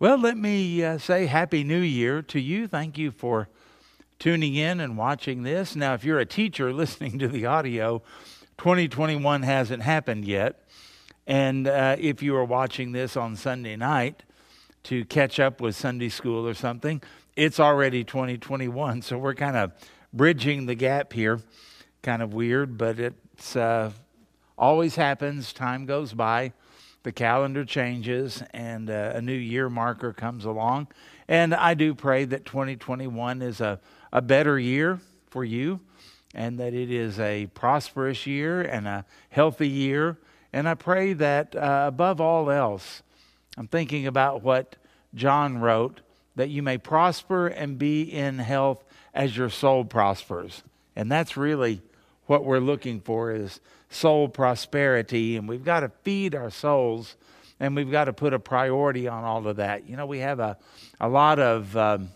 Well, 0.00 0.16
let 0.16 0.36
me 0.36 0.84
uh, 0.84 0.98
say 0.98 1.26
Happy 1.26 1.64
New 1.64 1.80
Year 1.80 2.22
to 2.22 2.38
you. 2.38 2.68
Thank 2.68 2.98
you 2.98 3.10
for 3.10 3.48
tuning 4.20 4.54
in 4.54 4.78
and 4.78 4.96
watching 4.96 5.42
this. 5.42 5.74
Now, 5.74 5.94
if 5.94 6.04
you're 6.04 6.20
a 6.20 6.24
teacher 6.24 6.72
listening 6.72 7.18
to 7.18 7.26
the 7.26 7.46
audio, 7.46 8.00
2021 8.58 9.42
hasn't 9.42 9.82
happened 9.82 10.24
yet. 10.24 10.62
And 11.26 11.66
uh, 11.66 11.96
if 11.98 12.22
you 12.22 12.36
are 12.36 12.44
watching 12.44 12.92
this 12.92 13.16
on 13.16 13.34
Sunday 13.34 13.74
night 13.74 14.22
to 14.84 15.04
catch 15.04 15.40
up 15.40 15.60
with 15.60 15.74
Sunday 15.74 16.10
school 16.10 16.46
or 16.46 16.54
something, 16.54 17.02
it's 17.34 17.58
already 17.58 18.04
2021. 18.04 19.02
So 19.02 19.18
we're 19.18 19.34
kind 19.34 19.56
of 19.56 19.72
bridging 20.12 20.66
the 20.66 20.76
gap 20.76 21.12
here. 21.12 21.40
Kind 22.02 22.22
of 22.22 22.32
weird, 22.32 22.78
but 22.78 23.00
it's 23.00 23.56
uh, 23.56 23.90
always 24.56 24.94
happens. 24.94 25.52
Time 25.52 25.86
goes 25.86 26.12
by 26.12 26.52
the 27.02 27.12
calendar 27.12 27.64
changes 27.64 28.42
and 28.52 28.90
uh, 28.90 29.12
a 29.14 29.22
new 29.22 29.32
year 29.32 29.68
marker 29.68 30.12
comes 30.12 30.44
along. 30.44 30.88
And 31.28 31.54
I 31.54 31.74
do 31.74 31.94
pray 31.94 32.24
that 32.24 32.44
2021 32.44 33.42
is 33.42 33.60
a, 33.60 33.80
a 34.12 34.20
better 34.20 34.58
year 34.58 35.00
for 35.30 35.44
you 35.44 35.80
and 36.34 36.58
that 36.58 36.74
it 36.74 36.90
is 36.90 37.18
a 37.18 37.46
prosperous 37.54 38.26
year 38.26 38.60
and 38.62 38.86
a 38.86 39.04
healthy 39.30 39.68
year. 39.68 40.18
And 40.52 40.68
I 40.68 40.74
pray 40.74 41.12
that 41.14 41.54
uh, 41.54 41.84
above 41.88 42.20
all 42.20 42.50
else, 42.50 43.02
I'm 43.56 43.68
thinking 43.68 44.06
about 44.06 44.42
what 44.42 44.76
John 45.14 45.58
wrote 45.58 46.00
that 46.36 46.50
you 46.50 46.62
may 46.62 46.78
prosper 46.78 47.48
and 47.48 47.78
be 47.78 48.02
in 48.02 48.38
health 48.38 48.84
as 49.12 49.36
your 49.36 49.50
soul 49.50 49.84
prospers. 49.84 50.62
And 50.94 51.10
that's 51.10 51.36
really 51.36 51.82
what 52.26 52.44
we're 52.44 52.60
looking 52.60 53.00
for 53.00 53.32
is 53.32 53.60
soul 53.90 54.28
prosperity, 54.28 55.36
and 55.36 55.48
we've 55.48 55.64
got 55.64 55.80
to 55.80 55.90
feed 56.02 56.34
our 56.34 56.50
souls, 56.50 57.16
and 57.60 57.74
we've 57.74 57.90
got 57.90 58.04
to 58.04 58.12
put 58.12 58.32
a 58.32 58.38
priority 58.38 59.08
on 59.08 59.24
all 59.24 59.46
of 59.46 59.56
that. 59.56 59.88
You 59.88 59.96
know, 59.96 60.06
we 60.06 60.18
have 60.18 60.40
a, 60.40 60.56
a 61.00 61.08
lot 61.08 61.38
of 61.38 61.76
um, 61.76 62.10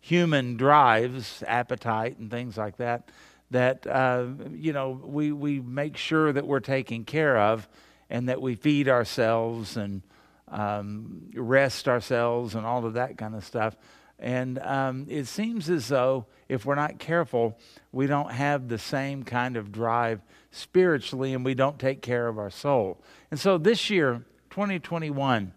human 0.00 0.56
drives, 0.56 1.42
appetite, 1.46 2.18
and 2.18 2.30
things 2.30 2.56
like 2.56 2.76
that, 2.76 3.10
that, 3.50 3.86
uh, 3.86 4.26
you 4.52 4.72
know, 4.72 5.00
we, 5.04 5.32
we 5.32 5.60
make 5.60 5.96
sure 5.96 6.32
that 6.32 6.46
we're 6.46 6.60
taking 6.60 7.04
care 7.04 7.36
of 7.36 7.68
and 8.08 8.28
that 8.28 8.40
we 8.40 8.54
feed 8.54 8.88
ourselves 8.88 9.76
and 9.76 10.02
um, 10.48 11.30
rest 11.34 11.88
ourselves 11.88 12.54
and 12.54 12.64
all 12.64 12.86
of 12.86 12.94
that 12.94 13.18
kind 13.18 13.34
of 13.34 13.44
stuff. 13.44 13.76
And 14.18 14.58
um, 14.60 15.06
it 15.08 15.26
seems 15.26 15.68
as 15.68 15.88
though 15.88 16.26
if 16.48 16.64
we're 16.64 16.74
not 16.74 16.98
careful, 16.98 17.58
we 17.92 18.06
don't 18.06 18.32
have 18.32 18.68
the 18.68 18.78
same 18.78 19.24
kind 19.24 19.56
of 19.56 19.72
drive 19.72 20.20
spiritually 20.50 21.34
and 21.34 21.44
we 21.44 21.54
don't 21.54 21.78
take 21.78 22.00
care 22.00 22.28
of 22.28 22.38
our 22.38 22.50
soul. 22.50 23.02
And 23.30 23.38
so 23.38 23.58
this 23.58 23.90
year, 23.90 24.24
2021, 24.50 25.52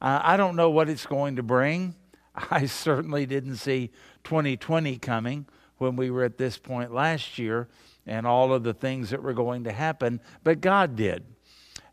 uh, 0.00 0.20
I 0.22 0.36
don't 0.36 0.56
know 0.56 0.70
what 0.70 0.88
it's 0.88 1.06
going 1.06 1.36
to 1.36 1.42
bring. 1.42 1.94
I 2.50 2.66
certainly 2.66 3.26
didn't 3.26 3.56
see 3.56 3.90
2020 4.24 4.98
coming 4.98 5.46
when 5.76 5.96
we 5.96 6.10
were 6.10 6.24
at 6.24 6.38
this 6.38 6.56
point 6.56 6.92
last 6.92 7.38
year 7.38 7.68
and 8.06 8.26
all 8.26 8.52
of 8.54 8.62
the 8.62 8.74
things 8.74 9.10
that 9.10 9.22
were 9.22 9.34
going 9.34 9.64
to 9.64 9.72
happen, 9.72 10.20
but 10.42 10.60
God 10.60 10.96
did. 10.96 11.24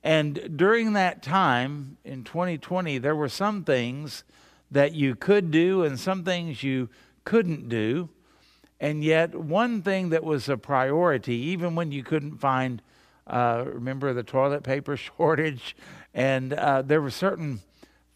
And 0.01 0.55
during 0.55 0.93
that 0.93 1.23
time 1.23 1.97
in 2.05 2.23
2020, 2.23 2.99
there 2.99 3.15
were 3.15 3.27
some 3.27 3.63
things 3.63 4.23
that 4.75 4.93
you 4.93 5.15
could 5.15 5.51
do 5.51 5.83
and 5.83 5.97
some 5.97 6.25
things 6.25 6.61
you 6.61 6.89
couldn't 7.23 7.69
do. 7.69 8.09
And 8.81 9.05
yet, 9.05 9.33
one 9.33 9.81
thing 9.81 10.09
that 10.09 10.21
was 10.21 10.49
a 10.49 10.57
priority, 10.57 11.35
even 11.35 11.75
when 11.75 11.93
you 11.93 12.03
couldn't 12.03 12.39
find, 12.39 12.81
uh, 13.25 13.63
remember 13.65 14.11
the 14.11 14.21
toilet 14.21 14.63
paper 14.63 14.97
shortage, 15.17 15.77
and 16.13 16.51
uh, 16.51 16.81
there 16.81 17.01
were 17.01 17.09
certain 17.09 17.61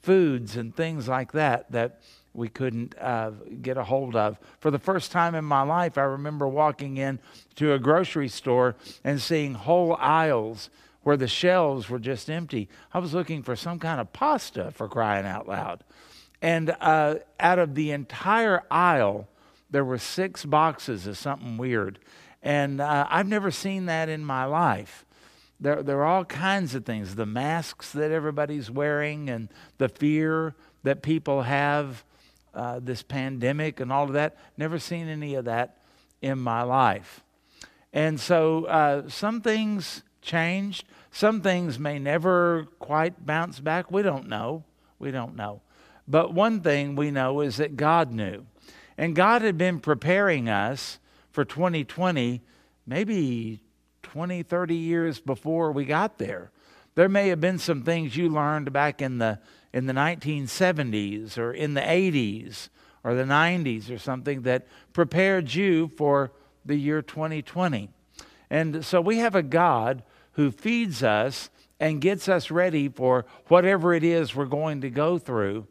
foods 0.01 0.57
and 0.57 0.75
things 0.75 1.07
like 1.07 1.31
that 1.31 1.71
that 1.71 2.01
we 2.33 2.49
couldn't 2.49 2.93
uh, 2.99 3.31
get 3.61 3.77
a 3.77 3.83
hold 3.85 4.17
of. 4.17 4.37
For 4.59 4.69
the 4.69 4.79
first 4.79 5.13
time 5.13 5.35
in 5.35 5.45
my 5.45 5.61
life, 5.61 5.97
I 5.97 6.03
remember 6.03 6.45
walking 6.45 6.97
in 6.97 7.19
to 7.55 7.71
a 7.71 7.79
grocery 7.79 8.27
store 8.27 8.75
and 9.05 9.21
seeing 9.21 9.53
whole 9.53 9.95
aisles 9.95 10.69
where 11.03 11.15
the 11.15 11.27
shelves 11.29 11.89
were 11.89 11.99
just 11.99 12.29
empty. 12.29 12.67
I 12.93 12.99
was 12.99 13.13
looking 13.13 13.43
for 13.43 13.55
some 13.55 13.79
kind 13.79 14.01
of 14.01 14.11
pasta 14.11 14.71
for 14.71 14.89
crying 14.89 15.25
out 15.25 15.47
loud. 15.47 15.85
And 16.41 16.75
uh, 16.79 17.15
out 17.39 17.59
of 17.59 17.75
the 17.75 17.91
entire 17.91 18.63
aisle, 18.71 19.27
there 19.69 19.83
were 19.83 19.97
six 19.97 20.45
boxes 20.45 21.05
of 21.05 21.17
something 21.17 21.57
weird. 21.57 21.99
And 22.41 22.79
uh, 22.79 23.07
I've 23.09 23.27
never 23.27 23.51
seen 23.51 23.87
that 23.87 24.09
in 24.09 24.23
my 24.23 24.45
life. 24.45 25.05
There, 25.59 25.83
there 25.83 25.99
are 25.99 26.05
all 26.05 26.25
kinds 26.25 26.73
of 26.73 26.85
things 26.85 27.15
the 27.15 27.25
masks 27.25 27.91
that 27.91 28.11
everybody's 28.11 28.71
wearing, 28.71 29.29
and 29.29 29.49
the 29.77 29.89
fear 29.89 30.55
that 30.83 31.01
people 31.01 31.41
have, 31.41 32.05
uh, 32.53 32.79
this 32.81 33.03
pandemic, 33.03 33.81
and 33.81 33.91
all 33.91 34.05
of 34.05 34.13
that. 34.13 34.37
Never 34.57 34.79
seen 34.79 35.09
any 35.09 35.35
of 35.35 35.45
that 35.45 35.77
in 36.21 36.39
my 36.39 36.61
life. 36.61 37.21
And 37.91 38.19
so 38.19 38.65
uh, 38.65 39.09
some 39.09 39.41
things 39.41 40.03
changed. 40.21 40.85
Some 41.11 41.41
things 41.41 41.77
may 41.77 41.99
never 41.99 42.67
quite 42.79 43.25
bounce 43.25 43.59
back. 43.59 43.91
We 43.91 44.01
don't 44.01 44.27
know. 44.27 44.63
We 44.99 45.11
don't 45.11 45.35
know. 45.35 45.61
But 46.09 46.33
one 46.33 46.61
thing 46.61 46.95
we 46.95 47.11
know 47.11 47.41
is 47.41 47.57
that 47.57 47.77
God 47.77 48.11
knew. 48.11 48.45
And 48.97 49.15
God 49.15 49.43
had 49.43 49.57
been 49.57 49.79
preparing 49.79 50.49
us 50.49 50.99
for 51.31 51.45
2020 51.45 52.41
maybe 52.89 53.61
20, 54.01 54.41
30 54.41 54.75
years 54.75 55.19
before 55.19 55.71
we 55.71 55.85
got 55.85 56.17
there. 56.17 56.51
There 56.95 57.07
may 57.07 57.29
have 57.29 57.39
been 57.39 57.59
some 57.59 57.83
things 57.83 58.17
you 58.17 58.27
learned 58.27 58.73
back 58.73 59.01
in 59.01 59.19
the 59.19 59.39
in 59.71 59.85
the 59.85 59.93
1970s 59.93 61.37
or 61.37 61.53
in 61.53 61.75
the 61.75 61.81
80s 61.81 62.69
or 63.03 63.13
the 63.13 63.23
90s 63.23 63.91
or 63.91 63.99
something 63.99 64.41
that 64.41 64.65
prepared 64.93 65.53
you 65.53 65.91
for 65.95 66.31
the 66.65 66.75
year 66.75 67.03
2020. 67.03 67.89
And 68.49 68.83
so 68.83 68.99
we 68.99 69.19
have 69.19 69.35
a 69.35 69.43
God 69.43 70.01
who 70.31 70.49
feeds 70.49 71.03
us 71.03 71.51
and 71.79 72.01
gets 72.01 72.27
us 72.27 72.49
ready 72.49 72.89
for 72.89 73.27
whatever 73.47 73.93
it 73.93 74.03
is 74.03 74.35
we're 74.35 74.45
going 74.45 74.81
to 74.81 74.89
go 74.89 75.19
through 75.19 75.67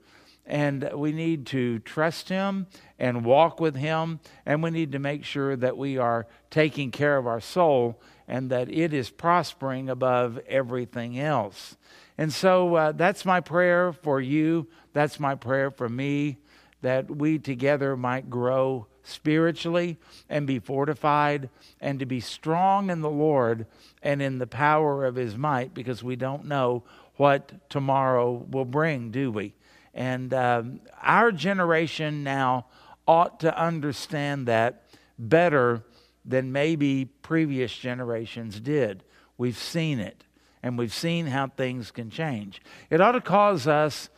and 0.49 0.91
we 0.95 1.13
need 1.13 1.47
to 1.47 1.79
trust 1.81 2.31
Him 2.31 2.67
and 2.99 3.25
walk 3.25 3.61
with 3.61 3.77
Him, 3.77 4.19
and 4.47 4.63
we 4.63 4.71
need 4.71 4.93
to 4.93 4.99
make 4.99 5.25
sure 5.25 5.55
that 5.55 5.77
we 5.77 5.99
are 5.99 6.27
taking 6.51 6.91
care 6.91 7.19
of 7.19 7.27
our 7.27 7.41
soul 7.41 8.01
and 8.27 8.51
that 8.51 8.71
it 8.71 8.95
is 8.95 9.11
prospering 9.11 9.91
above 9.91 10.39
everything 10.49 11.19
else. 11.21 11.77
And 12.17 12.33
so 12.33 12.75
uh, 12.75 12.93
that's 12.93 13.25
my 13.25 13.41
prayer 13.41 13.93
for 13.93 14.21
you. 14.21 14.67
That's 14.95 15.21
my 15.21 15.35
prayer 15.35 15.71
for 15.71 15.89
me 15.89 16.39
that 16.81 17.11
we 17.11 17.39
together 17.39 17.97
might 17.97 18.31
grow 18.31 18.87
spiritually 19.03 19.99
and 20.29 20.47
be 20.47 20.59
fortified 20.59 21.51
and 21.81 21.99
to 21.99 22.07
be 22.07 22.21
strong 22.21 22.89
in 22.89 23.01
the 23.03 23.11
Lord 23.11 23.67
and 24.03 24.23
in 24.23 24.39
the 24.39 24.47
power 24.47 25.05
of 25.05 25.17
His 25.17 25.37
might 25.37 25.75
because 25.75 26.03
we 26.03 26.17
don't 26.17 26.47
know 26.47 26.85
what 27.17 27.69
tomorrow 27.69 28.47
will 28.51 28.65
bring, 28.65 29.11
do 29.11 29.31
we? 29.31 29.55
And 29.99 30.33
um, 30.33 30.81
our 31.03 31.33
generation 31.33 32.23
now 32.23 32.67
ought 33.09 33.41
to 33.41 33.61
understand 33.61 34.47
that 34.47 34.85
better 35.19 35.83
than 36.25 36.53
maybe 36.53 37.07
previous 37.23 37.77
generations 37.77 38.61
did. 38.61 39.03
We've 39.37 39.59
seen 39.59 39.99
it, 39.99 40.23
and 40.63 40.79
we've 40.79 40.95
seen 40.95 41.27
how 41.27 41.49
things 41.49 41.91
can 41.91 42.11
change. 42.11 42.63
It 42.91 43.01
ought 43.01 43.13
to 43.13 43.21
cause 43.21 43.67
us 43.67 44.09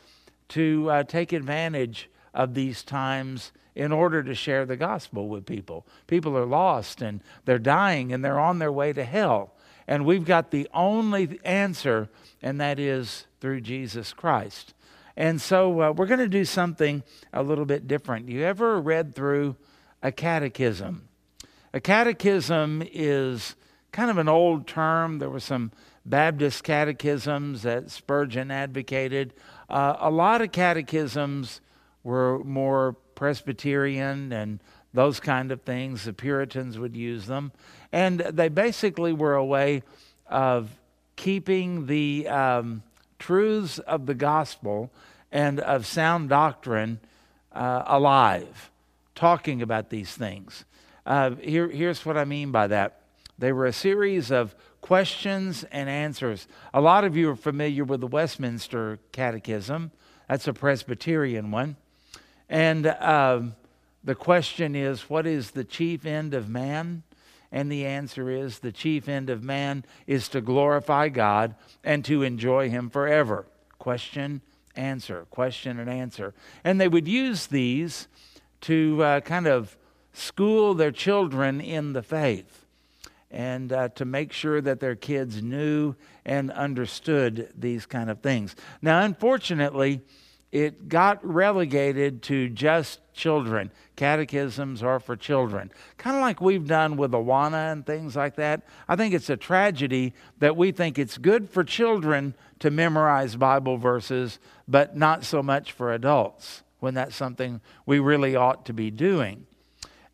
to 0.49 0.91
uh, 0.91 1.03
take 1.05 1.33
advantage 1.33 2.11
of 2.35 2.53
these 2.53 2.83
times 2.83 3.51
in 3.75 3.91
order 3.91 4.23
to 4.23 4.35
share 4.35 4.67
the 4.67 4.77
gospel 4.77 5.29
with 5.29 5.47
people. 5.47 5.87
People 6.07 6.37
are 6.37 6.45
lost 6.45 7.01
and 7.01 7.23
they're 7.47 7.59
dying 7.59 8.13
and 8.13 8.23
they're 8.23 8.39
on 8.39 8.59
their 8.59 8.73
way 8.73 8.93
to 8.93 9.05
hell. 9.05 9.55
And 9.89 10.05
we've 10.05 10.27
got 10.27 10.51
the 10.51 10.69
only 10.75 11.41
answer, 11.43 12.11
and 12.43 12.61
that 12.61 12.79
is 12.79 13.27
through 13.41 13.63
Jesus 13.63 14.13
Christ. 14.13 14.75
And 15.21 15.39
so 15.39 15.83
uh, 15.83 15.93
we're 15.93 16.07
going 16.07 16.21
to 16.21 16.29
do 16.29 16.47
something 16.47 17.03
a 17.31 17.43
little 17.43 17.67
bit 17.67 17.87
different. 17.87 18.31
You 18.31 18.43
ever 18.45 18.81
read 18.81 19.15
through 19.15 19.55
a 20.03 20.11
catechism? 20.11 21.09
A 21.75 21.81
catechism 21.81 22.83
is 22.91 23.55
kind 23.93 24.11
of 24.11 24.17
an 24.17 24.31
old 24.31 24.67
term. 24.67 25.19
There 25.19 25.29
were 25.29 25.39
some 25.39 25.73
Baptist 26.07 26.65
catechisms 26.65 27.65
that 27.65 27.91
Spurgeon 27.91 28.51
advocated. 28.51 29.35
Uh, 29.69 29.95
a 29.99 30.11
lot 30.11 30.41
of 30.41 30.53
catechisms 30.53 31.61
were 32.03 32.43
more 32.43 32.97
Presbyterian 33.15 34.33
and 34.33 34.59
those 34.95 35.21
kind 35.21 35.53
of 35.53 35.61
things. 35.61 36.05
The 36.05 36.15
Puritans 36.15 36.79
would 36.79 36.97
use 36.97 37.27
them. 37.27 37.53
And 37.93 38.21
they 38.21 38.49
basically 38.49 39.13
were 39.13 39.35
a 39.35 39.45
way 39.45 39.83
of 40.29 40.71
keeping 41.17 41.85
the 41.85 42.27
um, 42.27 42.83
truths 43.19 43.79
of 43.81 44.07
the 44.07 44.15
gospel 44.15 44.91
and 45.33 45.61
of 45.61 45.87
sound 45.87 46.29
doctrine 46.29 47.01
uh, 47.53 47.83
alive, 47.87 48.71
talking 49.15 49.63
about 49.63 49.91
these 49.91 50.15
things. 50.15 50.65
Uh, 51.07 51.31
here, 51.37 51.69
here's 51.69 52.05
what 52.05 52.17
I 52.17 52.25
mean 52.25 52.53
by 52.53 52.67
that 52.67 53.01
they 53.39 53.53
were 53.53 53.65
a 53.65 53.73
series 53.73 54.31
of 54.31 54.55
questions 54.83 55.65
and 55.73 55.89
answers. 55.89 56.47
A 56.75 56.81
lot 56.81 57.05
of 57.05 57.17
you 57.17 57.31
are 57.31 57.37
familiar 57.37 57.85
with 57.85 58.01
the 58.01 58.07
Westminster 58.07 58.99
Catechism. 59.13 59.93
That's 60.29 60.47
a 60.47 60.53
Presbyterian 60.53 61.51
one. 61.51 61.77
And 62.51 62.87
um, 62.87 63.55
the 64.05 64.15
question 64.15 64.75
is, 64.75 65.09
what 65.09 65.27
is 65.27 65.53
the 65.53 65.65
chief 65.65 66.05
end 66.05 66.35
of 66.35 66.49
man? 66.49 67.03
And 67.51 67.73
the 67.73 67.87
answer 67.87 68.31
is 68.31 68.59
the 68.59 68.73
chief 68.73 69.09
end 69.09 69.31
of 69.31 69.43
man 69.43 69.85
is 70.07 70.29
to 70.29 70.41
glorify 70.41 71.09
God 71.09 71.55
and 71.83 72.05
to 72.05 72.23
enjoy 72.23 72.69
Him 72.69 72.91
forever. 72.91 73.47
Question, 73.79 74.43
answer, 74.77 75.27
question, 75.31 75.79
and 75.79 75.91
answer. 75.91 76.35
And 76.65 76.81
they 76.81 76.89
would 76.89 77.09
use 77.09 77.47
these 77.47 78.09
to 78.63 79.03
uh, 79.03 79.21
kind 79.21 79.47
of 79.47 79.77
school 80.13 80.75
their 80.75 80.93
children 80.93 81.61
in 81.61 81.93
the 81.93 82.03
faith 82.03 82.67
and 83.31 83.73
uh, 83.73 83.89
to 83.91 84.05
make 84.05 84.33
sure 84.33 84.61
that 84.61 84.81
their 84.81 84.97
kids 84.97 85.43
knew 85.43 85.95
and 86.25 86.51
understood 86.51 87.53
these 87.57 87.87
kind 87.87 88.11
of 88.11 88.21
things. 88.21 88.57
Now, 88.83 89.03
unfortunately, 89.03 90.01
it 90.53 90.89
got 90.89 91.25
relegated 91.25 92.23
to 92.23 92.49
just 92.49 93.01
children. 93.13 93.71
Catechisms 93.97 94.83
are 94.83 94.99
for 94.99 95.15
children. 95.15 95.71
Kind 95.97 96.17
of 96.17 96.23
like 96.23 96.41
we've 96.41 96.67
done 96.67 96.97
with 96.97 97.13
Awana 97.13 97.73
and 97.73 97.87
things 97.87 98.17
like 98.17 98.37
that. 98.37 98.63
I 98.89 98.97
think 98.97 99.15
it's 99.15 99.31
a 99.31 99.37
tragedy 99.37 100.13
that 100.39 100.57
we 100.57 100.73
think 100.73 100.99
it's 100.99 101.19
good 101.19 101.49
for 101.49 101.63
children 101.63 102.35
to 102.59 102.71
memorize 102.71 103.37
Bible 103.37 103.77
verses, 103.77 104.39
but 104.67 104.97
not 104.97 105.25
so 105.25 105.43
much 105.43 105.73
for 105.73 105.93
adults, 105.93 106.63
when 106.81 106.95
that's 106.95 107.15
something 107.15 107.61
we 107.87 108.01
really 108.01 108.35
ought 108.35 108.67
to 108.67 108.73
be 108.73 108.91
doing. 108.91 109.47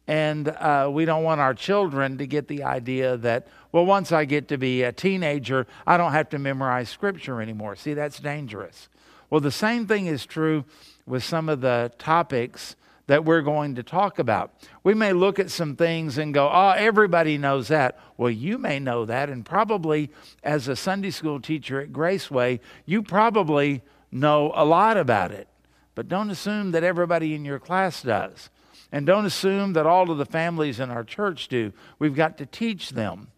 And 0.09 0.49
uh, 0.49 0.89
we 0.93 1.05
don't 1.05 1.25
want 1.25 1.41
our 1.41 1.55
children 1.55 2.19
to 2.19 2.27
get 2.27 2.47
the 2.47 2.63
idea 2.63 3.17
that, 3.17 3.49
well, 3.73 3.87
once 3.87 4.13
I 4.13 4.25
get 4.25 4.49
to 4.49 4.59
be 4.59 4.83
a 4.83 4.93
teenager, 4.93 5.67
I 5.87 5.97
don't 5.97 6.13
have 6.13 6.29
to 6.29 6.39
memorize 6.39 6.89
Scripture 6.89 7.41
anymore. 7.41 7.75
See, 7.75 7.95
that's 7.95 8.21
dangerous. 8.21 8.89
Well, 9.31 9.41
the 9.41 9.51
same 9.51 9.87
thing 9.87 10.07
is 10.07 10.27
true 10.27 10.65
with 11.07 11.25
some 11.25 11.49
of 11.49 11.61
the 11.61 11.93
topics 11.99 12.77
that 13.07 13.25
we're 13.25 13.43
going 13.43 13.77
to 13.77 13.83
talk 13.83 14.19
about. 14.19 14.53
We 14.83 14.95
may 14.95 15.13
look 15.13 15.39
at 15.39 15.51
some 15.51 15.77
things 15.77 16.19
and 16.19 16.35
go, 16.35 16.51
oh, 16.53 16.71
everybody 16.71 17.39
knows 17.39 17.69
that. 17.69 17.99
Well, 18.17 18.31
you 18.31 18.59
may 18.59 18.79
know 18.79 19.05
that, 19.05 19.29
and 19.29 19.45
probably 19.45 20.11
as 20.43 20.67
a 20.69 20.77
Sunday 20.77 21.11
school 21.11 21.41
teacher 21.41 21.81
at 21.81 21.93
Graceway, 21.93 22.61
you 22.85 23.03
probably 23.03 23.83
know 24.11 24.53
a 24.55 24.65
lot 24.65 24.97
about 24.97 25.31
it. 25.31 25.49
But 25.95 26.09
don't 26.09 26.31
assume 26.31 26.73
that 26.73 26.85
everybody 26.85 27.35
in 27.35 27.45
your 27.45 27.59
class 27.59 28.03
does. 28.03 28.51
And 28.93 29.07
don't 29.07 29.27
assume 29.27 29.73
that 29.73 29.87
all 29.87 30.11
of 30.11 30.19
the 30.19 30.27
families 30.27 30.81
in 30.81 30.91
our 30.91 31.05
church 31.05 31.49
do. 31.49 31.73
We've 31.99 32.15
got 32.15 32.39
to 32.39 32.47
teach 32.47 32.91
them. 32.91 33.29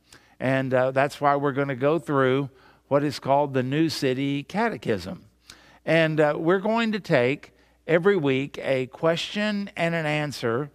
And 0.40 0.72
uh, 0.72 0.90
that's 0.90 1.20
why 1.20 1.36
we're 1.36 1.52
going 1.52 1.68
to 1.68 1.76
go 1.76 1.98
through 1.98 2.50
what 2.88 3.04
is 3.04 3.18
called 3.18 3.54
the 3.54 3.62
New 3.62 3.88
City 3.88 4.42
Catechism. 4.42 5.27
And 5.88 6.20
uh, 6.20 6.34
we're 6.36 6.58
going 6.58 6.92
to 6.92 7.00
take 7.00 7.52
every 7.86 8.14
week 8.18 8.58
a 8.62 8.88
question 8.88 9.70
and 9.74 9.94
an 9.94 10.04
answer, 10.04 10.70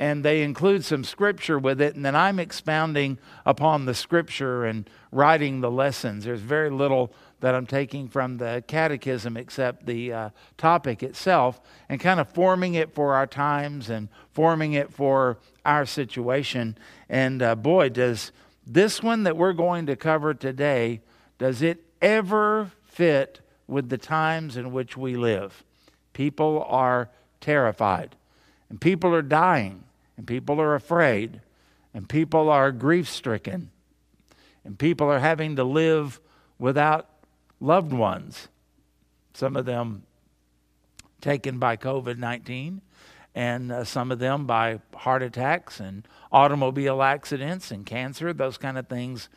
and 0.00 0.24
they 0.24 0.42
include 0.42 0.84
some 0.84 1.04
scripture 1.04 1.60
with 1.60 1.80
it. 1.80 1.94
And 1.94 2.04
then 2.04 2.16
I'm 2.16 2.40
expounding 2.40 3.18
upon 3.46 3.84
the 3.84 3.94
scripture 3.94 4.64
and 4.64 4.90
writing 5.12 5.60
the 5.60 5.70
lessons. 5.70 6.24
There's 6.24 6.40
very 6.40 6.70
little 6.70 7.12
that 7.38 7.54
I'm 7.54 7.66
taking 7.66 8.08
from 8.08 8.38
the 8.38 8.64
catechism 8.66 9.36
except 9.36 9.86
the 9.86 10.12
uh, 10.12 10.30
topic 10.56 11.04
itself 11.04 11.60
and 11.88 12.00
kind 12.00 12.18
of 12.18 12.28
forming 12.28 12.74
it 12.74 12.92
for 12.92 13.14
our 13.14 13.28
times 13.28 13.88
and 13.88 14.08
forming 14.32 14.72
it 14.72 14.92
for 14.92 15.38
our 15.64 15.86
situation. 15.86 16.76
And 17.08 17.42
uh, 17.42 17.54
boy, 17.54 17.90
does 17.90 18.32
this 18.66 19.04
one 19.04 19.22
that 19.22 19.36
we're 19.36 19.52
going 19.52 19.86
to 19.86 19.94
cover 19.94 20.34
today, 20.34 21.00
does 21.38 21.62
it 21.62 21.84
ever 22.02 22.72
fit 22.82 23.40
with 23.68 23.88
the 23.88 23.98
times 23.98 24.56
in 24.56 24.72
which 24.72 24.96
we 24.96 25.16
live? 25.16 25.62
People 26.12 26.64
are 26.68 27.10
terrified, 27.40 28.16
and 28.68 28.80
people 28.80 29.14
are 29.14 29.22
dying, 29.22 29.84
and 30.16 30.26
people 30.26 30.60
are 30.60 30.74
afraid, 30.74 31.40
and 31.94 32.08
people 32.08 32.50
are 32.50 32.72
grief 32.72 33.08
stricken, 33.08 33.70
and 34.64 34.76
people 34.78 35.08
are 35.08 35.20
having 35.20 35.54
to 35.54 35.64
live 35.64 36.20
without 36.58 37.08
loved 37.60 37.92
ones, 37.92 38.48
some 39.34 39.56
of 39.56 39.64
them 39.64 40.02
taken 41.20 41.58
by 41.58 41.76
COVID 41.76 42.18
19, 42.18 42.80
and 43.34 43.70
uh, 43.70 43.84
some 43.84 44.10
of 44.10 44.18
them 44.18 44.46
by 44.46 44.80
heart 44.94 45.22
attacks 45.22 45.80
and 45.80 46.06
automobile 46.32 47.02
accidents 47.02 47.70
and 47.70 47.86
cancer. 47.86 48.32
Those 48.32 48.58
kind 48.58 48.78
of 48.78 48.88
things 48.88 49.28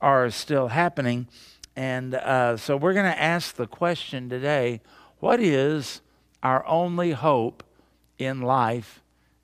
are 0.00 0.30
still 0.30 0.68
happening. 0.68 1.28
And 1.76 2.14
uh, 2.14 2.56
so 2.56 2.76
we're 2.76 2.94
going 2.94 3.10
to 3.10 3.22
ask 3.22 3.54
the 3.54 3.66
question 3.66 4.28
today 4.28 4.80
what 5.18 5.40
is 5.40 6.00
our 6.42 6.66
only 6.66 7.12
hope 7.12 7.62
in 8.18 8.42
life 8.42 9.02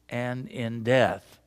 and 0.09 0.49
in 0.49 0.83
death? 0.83 1.39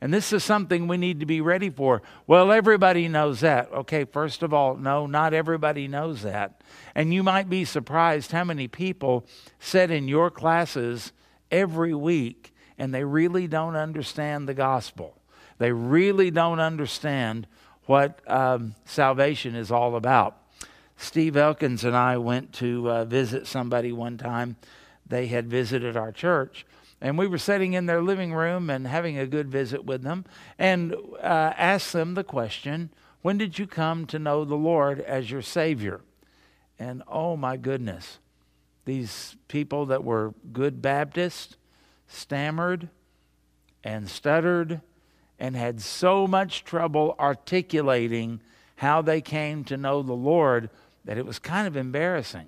And 0.00 0.14
this 0.14 0.32
is 0.32 0.44
something 0.44 0.86
we 0.86 0.96
need 0.96 1.20
to 1.20 1.26
be 1.26 1.40
ready 1.40 1.70
for. 1.70 2.02
Well, 2.26 2.52
everybody 2.52 3.08
knows 3.08 3.40
that. 3.40 3.72
Okay, 3.72 4.04
first 4.04 4.44
of 4.44 4.54
all, 4.54 4.76
no, 4.76 5.06
not 5.06 5.34
everybody 5.34 5.88
knows 5.88 6.22
that. 6.22 6.60
And 6.94 7.12
you 7.12 7.24
might 7.24 7.50
be 7.50 7.64
surprised 7.64 8.30
how 8.30 8.44
many 8.44 8.68
people 8.68 9.26
sit 9.58 9.90
in 9.90 10.06
your 10.06 10.30
classes 10.30 11.12
every 11.50 11.94
week 11.94 12.54
and 12.78 12.94
they 12.94 13.02
really 13.02 13.48
don't 13.48 13.74
understand 13.74 14.48
the 14.48 14.54
gospel. 14.54 15.20
They 15.58 15.72
really 15.72 16.30
don't 16.30 16.60
understand 16.60 17.48
what 17.88 18.20
um, 18.30 18.74
salvation 18.84 19.54
is 19.54 19.70
all 19.70 19.96
about. 19.96 20.36
Steve 20.96 21.36
Elkins 21.36 21.84
and 21.84 21.96
I 21.96 22.18
went 22.18 22.52
to 22.54 22.90
uh, 22.90 23.04
visit 23.04 23.46
somebody 23.46 23.92
one 23.92 24.18
time. 24.18 24.56
They 25.06 25.26
had 25.28 25.48
visited 25.48 25.96
our 25.96 26.12
church 26.12 26.66
and 27.00 27.16
we 27.16 27.26
were 27.26 27.38
sitting 27.38 27.74
in 27.74 27.86
their 27.86 28.02
living 28.02 28.34
room 28.34 28.70
and 28.70 28.86
having 28.86 29.18
a 29.18 29.26
good 29.26 29.48
visit 29.48 29.84
with 29.84 30.02
them 30.02 30.24
and 30.58 30.94
uh, 31.22 31.52
asked 31.56 31.92
them 31.92 32.14
the 32.14 32.24
question 32.24 32.90
When 33.22 33.38
did 33.38 33.58
you 33.58 33.66
come 33.66 34.06
to 34.06 34.18
know 34.18 34.44
the 34.44 34.56
Lord 34.56 35.00
as 35.00 35.30
your 35.30 35.42
Savior? 35.42 36.00
And 36.78 37.02
oh 37.08 37.36
my 37.36 37.56
goodness, 37.56 38.18
these 38.84 39.36
people 39.48 39.86
that 39.86 40.04
were 40.04 40.34
good 40.52 40.82
Baptists 40.82 41.56
stammered 42.08 42.88
and 43.84 44.08
stuttered 44.08 44.80
and 45.38 45.56
had 45.56 45.80
so 45.80 46.26
much 46.26 46.64
trouble 46.64 47.14
articulating 47.18 48.40
how 48.76 49.02
they 49.02 49.20
came 49.20 49.64
to 49.64 49.76
know 49.76 50.02
the 50.02 50.12
Lord 50.12 50.70
that 51.04 51.18
it 51.18 51.26
was 51.26 51.38
kind 51.38 51.66
of 51.66 51.76
embarrassing. 51.76 52.46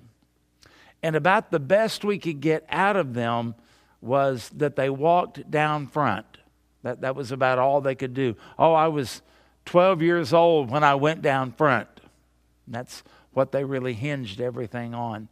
And 1.03 1.15
about 1.15 1.51
the 1.51 1.59
best 1.59 2.03
we 2.03 2.19
could 2.19 2.41
get 2.41 2.65
out 2.69 2.95
of 2.95 3.13
them 3.13 3.55
was 4.01 4.49
that 4.49 4.75
they 4.75 4.89
walked 4.89 5.49
down 5.49 5.87
front. 5.87 6.25
That, 6.83 7.01
that 7.01 7.15
was 7.15 7.31
about 7.31 7.59
all 7.59 7.81
they 7.81 7.95
could 7.95 8.13
do. 8.13 8.35
Oh, 8.57 8.73
I 8.73 8.87
was 8.87 9.21
12 9.65 10.01
years 10.01 10.33
old 10.33 10.69
when 10.69 10.83
I 10.83 10.95
went 10.95 11.21
down 11.21 11.51
front. 11.51 11.87
that's 12.67 13.03
what 13.33 13.51
they 13.51 13.63
really 13.63 13.93
hinged 13.93 14.41
everything 14.41 14.93
on. 14.93 15.29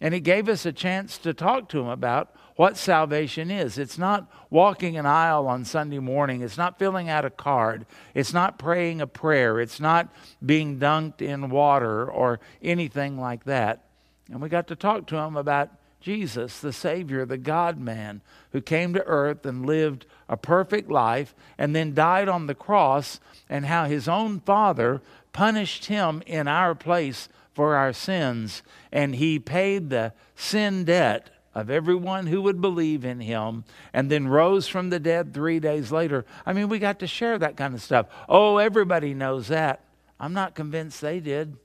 And 0.00 0.14
it 0.14 0.20
gave 0.20 0.48
us 0.48 0.64
a 0.64 0.72
chance 0.72 1.18
to 1.18 1.34
talk 1.34 1.68
to 1.70 1.78
them 1.78 1.88
about 1.88 2.34
what 2.60 2.76
salvation 2.76 3.50
is. 3.50 3.78
It's 3.78 3.96
not 3.96 4.30
walking 4.50 4.98
an 4.98 5.06
aisle 5.06 5.48
on 5.48 5.64
Sunday 5.64 5.98
morning. 5.98 6.42
It's 6.42 6.58
not 6.58 6.78
filling 6.78 7.08
out 7.08 7.24
a 7.24 7.30
card. 7.30 7.86
It's 8.12 8.34
not 8.34 8.58
praying 8.58 9.00
a 9.00 9.06
prayer. 9.06 9.58
It's 9.60 9.80
not 9.80 10.12
being 10.44 10.78
dunked 10.78 11.22
in 11.22 11.48
water 11.48 12.04
or 12.10 12.38
anything 12.62 13.18
like 13.18 13.44
that. 13.44 13.86
And 14.30 14.42
we 14.42 14.50
got 14.50 14.66
to 14.66 14.76
talk 14.76 15.06
to 15.06 15.14
them 15.14 15.38
about 15.38 15.70
Jesus, 16.02 16.60
the 16.60 16.70
Savior, 16.70 17.24
the 17.24 17.38
God 17.38 17.80
man, 17.80 18.20
who 18.52 18.60
came 18.60 18.92
to 18.92 19.06
earth 19.06 19.46
and 19.46 19.64
lived 19.64 20.04
a 20.28 20.36
perfect 20.36 20.90
life 20.90 21.34
and 21.56 21.74
then 21.74 21.94
died 21.94 22.28
on 22.28 22.46
the 22.46 22.54
cross, 22.54 23.20
and 23.48 23.64
how 23.64 23.86
his 23.86 24.06
own 24.06 24.38
Father 24.38 25.00
punished 25.32 25.86
him 25.86 26.22
in 26.26 26.46
our 26.46 26.74
place 26.74 27.30
for 27.54 27.74
our 27.74 27.94
sins, 27.94 28.62
and 28.92 29.14
he 29.14 29.38
paid 29.38 29.88
the 29.88 30.12
sin 30.34 30.84
debt 30.84 31.30
of 31.54 31.70
everyone 31.70 32.26
who 32.26 32.42
would 32.42 32.60
believe 32.60 33.04
in 33.04 33.20
him 33.20 33.64
and 33.92 34.10
then 34.10 34.28
rose 34.28 34.68
from 34.68 34.90
the 34.90 35.00
dead 35.00 35.34
three 35.34 35.58
days 35.58 35.90
later. 35.90 36.24
I 36.46 36.52
mean, 36.52 36.68
we 36.68 36.78
got 36.78 37.00
to 37.00 37.06
share 37.06 37.38
that 37.38 37.56
kind 37.56 37.74
of 37.74 37.82
stuff. 37.82 38.06
Oh, 38.28 38.58
everybody 38.58 39.14
knows 39.14 39.48
that. 39.48 39.84
I'm 40.18 40.32
not 40.32 40.54
convinced 40.54 41.00
they 41.00 41.18
did. 41.18 41.56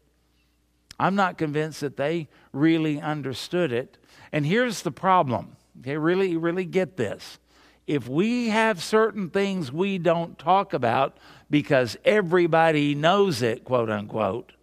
I'm 0.99 1.15
not 1.15 1.37
convinced 1.37 1.81
that 1.81 1.97
they 1.97 2.29
really 2.53 2.99
understood 2.99 3.71
it. 3.71 3.97
And 4.31 4.45
here's 4.45 4.81
the 4.81 4.91
problem. 4.91 5.57
Okay, 5.81 5.97
really, 5.97 6.37
really 6.37 6.65
get 6.65 6.97
this. 6.97 7.37
If 7.85 8.07
we 8.07 8.47
have 8.49 8.81
certain 8.81 9.29
things 9.29 9.71
we 9.71 9.97
don't 9.97 10.39
talk 10.39 10.73
about 10.73 11.17
because 11.49 11.97
everybody 12.03 12.95
knows 12.95 13.41
it, 13.41 13.63
quote 13.63 13.89
unquote, 13.89 14.53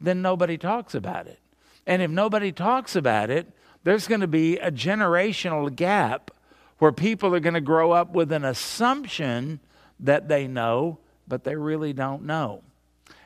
then 0.00 0.22
nobody 0.22 0.58
talks 0.58 0.94
about 0.94 1.26
it. 1.26 1.38
And 1.86 2.02
if 2.02 2.10
nobody 2.10 2.50
talks 2.50 2.96
about 2.96 3.30
it, 3.30 3.46
there's 3.84 4.08
going 4.08 4.20
to 4.20 4.28
be 4.28 4.58
a 4.58 4.70
generational 4.70 5.74
gap 5.74 6.30
where 6.78 6.92
people 6.92 7.34
are 7.34 7.40
going 7.40 7.54
to 7.54 7.60
grow 7.60 7.92
up 7.92 8.12
with 8.12 8.32
an 8.32 8.44
assumption 8.44 9.60
that 10.00 10.28
they 10.28 10.46
know, 10.46 10.98
but 11.26 11.44
they 11.44 11.56
really 11.56 11.92
don't 11.92 12.24
know. 12.24 12.62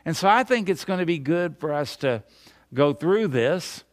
And 0.04 0.16
so 0.16 0.28
I 0.28 0.42
think 0.42 0.68
it's 0.68 0.84
going 0.84 1.00
to 1.00 1.06
be 1.06 1.18
good 1.18 1.58
for 1.58 1.72
us 1.72 1.96
to 1.96 2.22
go 2.74 2.92
through 2.92 3.28
this 3.28 3.84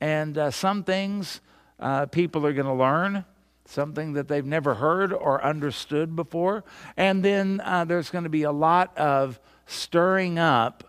And 0.00 0.38
uh, 0.38 0.50
some 0.50 0.82
things 0.82 1.40
uh, 1.78 2.06
people 2.06 2.46
are 2.46 2.52
going 2.52 2.66
to 2.66 2.72
learn, 2.72 3.24
something 3.66 4.14
that 4.14 4.28
they've 4.28 4.46
never 4.46 4.74
heard 4.74 5.12
or 5.12 5.44
understood 5.44 6.16
before. 6.16 6.64
And 6.96 7.24
then 7.24 7.60
uh, 7.64 7.84
there's 7.84 8.10
going 8.10 8.24
to 8.24 8.30
be 8.30 8.44
a 8.44 8.52
lot 8.52 8.96
of 8.96 9.38
stirring 9.66 10.38
up 10.38 10.84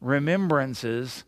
remembrances 0.00 1.24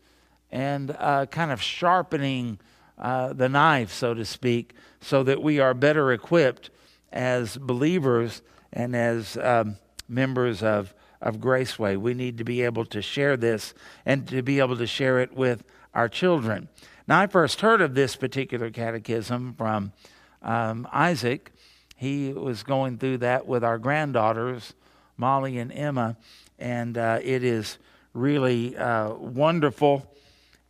and 0.51 0.95
uh, 0.97 1.27
kind 1.27 1.51
of 1.51 1.61
sharpening 1.61 2.59
uh, 2.97 3.33
the 3.33 3.49
knife, 3.49 3.91
so 3.91 4.13
to 4.13 4.25
speak, 4.25 4.73
so 5.01 5.23
that 5.23 5.41
we 5.41 5.59
are 5.59 5.73
better 5.73 6.11
equipped 6.11 6.69
as 7.11 7.57
believers 7.57 8.41
and 8.73 8.95
as 8.95 9.37
um, 9.37 9.77
members 10.09 10.63
of, 10.63 10.93
of 11.21 11.37
Graceway. 11.37 11.97
We 11.97 12.13
need 12.13 12.37
to 12.39 12.43
be 12.43 12.61
able 12.63 12.85
to 12.85 13.01
share 13.01 13.37
this 13.37 13.73
and 14.05 14.27
to 14.27 14.41
be 14.41 14.59
able 14.59 14.77
to 14.77 14.87
share 14.87 15.19
it 15.19 15.33
with 15.33 15.63
our 15.93 16.09
children. 16.09 16.69
Now, 17.07 17.21
I 17.21 17.27
first 17.27 17.61
heard 17.61 17.81
of 17.81 17.95
this 17.95 18.15
particular 18.15 18.69
catechism 18.69 19.53
from 19.57 19.93
um, 20.41 20.87
Isaac. 20.91 21.51
He 21.95 22.33
was 22.33 22.63
going 22.63 22.97
through 22.97 23.19
that 23.19 23.47
with 23.47 23.63
our 23.63 23.77
granddaughters, 23.77 24.73
Molly 25.15 25.57
and 25.57 25.71
Emma, 25.71 26.17
and 26.59 26.97
uh, 26.97 27.19
it 27.23 27.43
is 27.43 27.77
really 28.13 28.75
uh, 28.75 29.13
wonderful 29.13 30.05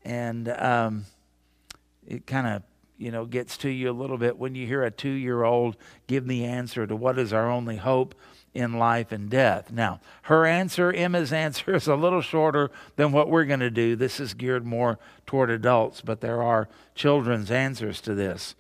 and 0.06 0.48
um, 0.50 1.06
it 2.08 2.26
kind 2.26 2.48
of 2.48 2.64
you 2.98 3.12
know 3.12 3.26
gets 3.26 3.58
to 3.58 3.70
you 3.70 3.90
a 3.90 3.92
little 3.92 4.18
bit 4.18 4.38
when 4.38 4.56
you 4.56 4.66
hear 4.66 4.84
a 4.84 4.92
two-year-old 4.92 5.78
give 6.08 6.28
the 6.28 6.46
answer 6.46 6.88
to 6.88 6.96
what 6.96 7.20
is 7.20 7.34
our 7.34 7.50
only 7.50 7.78
hope 7.78 8.16
in 8.54 8.74
life 8.80 9.12
and 9.12 9.30
death. 9.30 9.72
Now, 9.72 10.00
her 10.24 10.46
answer, 10.46 10.92
Emma's 10.92 11.32
answer, 11.46 11.76
is 11.76 11.88
a 11.88 11.96
little 11.96 12.22
shorter 12.22 12.72
than 12.96 13.12
what 13.12 13.30
we're 13.30 13.46
going 13.46 13.60
to 13.60 13.70
do. 13.70 13.96
This 13.96 14.20
is 14.20 14.34
geared 14.34 14.66
more 14.66 14.98
toward 15.28 15.52
adults, 15.52 16.02
but 16.02 16.22
there 16.22 16.42
are 16.42 16.68
children's 16.96 17.52
answers 17.52 18.02
to 18.02 18.16
this. 18.16 18.56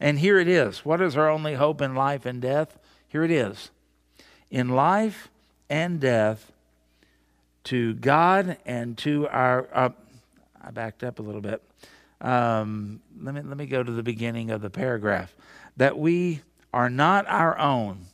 And 0.00 0.18
here 0.18 0.38
it 0.38 0.48
is. 0.48 0.84
What 0.84 1.00
is 1.00 1.16
our 1.16 1.30
only 1.30 1.54
hope 1.54 1.80
in 1.80 1.94
life 1.94 2.26
and 2.26 2.42
death? 2.42 2.76
Here 3.08 3.22
it 3.22 3.30
is. 3.30 3.70
In 4.50 4.70
life 4.70 5.28
and 5.70 6.00
death, 6.00 6.52
to 7.66 7.94
God 7.94 8.58
and 8.64 8.96
to 8.98 9.28
our. 9.28 9.68
Uh, 9.72 9.88
I 10.62 10.70
backed 10.70 11.02
up 11.02 11.18
a 11.18 11.22
little 11.22 11.40
bit. 11.40 11.62
Um, 12.20 13.00
let 13.20 13.34
me 13.34 13.42
let 13.42 13.56
me 13.56 13.66
go 13.66 13.82
to 13.82 13.92
the 13.92 14.02
beginning 14.02 14.50
of 14.50 14.62
the 14.62 14.70
paragraph. 14.70 15.34
That 15.76 15.98
we 15.98 16.42
are 16.72 16.90
not 16.90 17.26
our 17.28 17.58
own, 17.58 18.06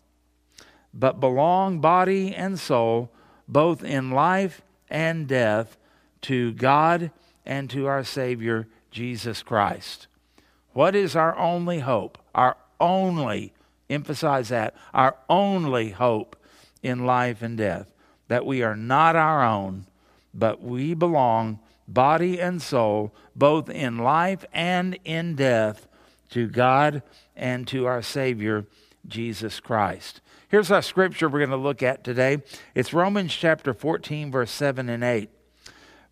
but 0.92 1.20
belong 1.20 1.80
body 1.80 2.34
and 2.34 2.58
soul, 2.58 3.10
both 3.46 3.84
in 3.84 4.10
life 4.10 4.62
and 4.90 5.26
death, 5.26 5.76
to 6.22 6.52
God 6.52 7.10
and 7.44 7.68
to 7.70 7.86
our 7.86 8.04
Savior 8.04 8.68
Jesus 8.90 9.42
Christ. 9.42 10.06
What 10.72 10.94
is 10.94 11.16
our 11.16 11.36
only 11.36 11.80
hope? 11.80 12.18
Our 12.34 12.56
only, 12.80 13.52
emphasize 13.90 14.48
that, 14.48 14.74
our 14.94 15.16
only 15.28 15.90
hope 15.90 16.36
in 16.82 17.06
life 17.06 17.42
and 17.42 17.56
death. 17.56 17.92
That 18.28 18.46
we 18.46 18.62
are 18.62 18.76
not 18.76 19.16
our 19.16 19.44
own, 19.44 19.86
but 20.32 20.62
we 20.62 20.94
belong 20.94 21.58
body 21.86 22.40
and 22.40 22.60
soul, 22.60 23.14
both 23.34 23.68
in 23.68 23.98
life 23.98 24.44
and 24.52 24.98
in 25.04 25.34
death, 25.34 25.88
to 26.30 26.48
God 26.48 27.02
and 27.36 27.66
to 27.68 27.86
our 27.86 28.02
Savior, 28.02 28.66
Jesus 29.06 29.60
Christ. 29.60 30.20
Here's 30.48 30.70
our 30.70 30.82
scripture 30.82 31.28
we're 31.28 31.38
going 31.40 31.50
to 31.50 31.56
look 31.56 31.82
at 31.82 32.04
today. 32.04 32.42
It's 32.74 32.92
Romans 32.92 33.34
chapter 33.34 33.72
14, 33.72 34.30
verse 34.30 34.50
7 34.50 34.88
and 34.88 35.02
8. 35.02 35.30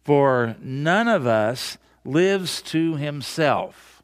For 0.03 0.57
none 0.61 1.09
of 1.09 1.27
us 1.27 1.79
lives 2.05 2.63
to 2.63 2.97
himself, 2.97 4.03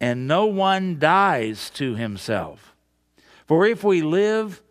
and 0.00 0.28
no 0.28 0.46
one 0.46 0.98
dies 0.98 1.70
to 1.70 1.96
himself. 1.96 2.74
For 3.46 3.66
if 3.66 3.82
we 3.82 4.00
live, 4.00 4.62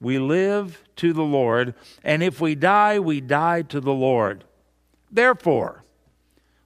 we 0.00 0.18
live 0.18 0.82
to 0.96 1.12
the 1.12 1.24
Lord, 1.24 1.74
and 2.04 2.22
if 2.22 2.40
we 2.40 2.54
die, 2.54 3.00
we 3.00 3.20
die 3.20 3.62
to 3.62 3.80
the 3.80 3.92
Lord. 3.92 4.44
Therefore, 5.12 5.84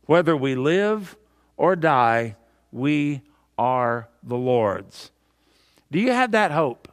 whether 0.07 0.37
we 0.37 0.55
live 0.55 1.17
or 1.57 1.75
die, 1.75 2.37
we 2.71 3.23
are 3.59 4.09
the 4.23 4.37
Lord's. 4.37 5.11
Do 5.91 5.99
you 5.99 6.13
have 6.13 6.31
that 6.31 6.53
hope? 6.53 6.89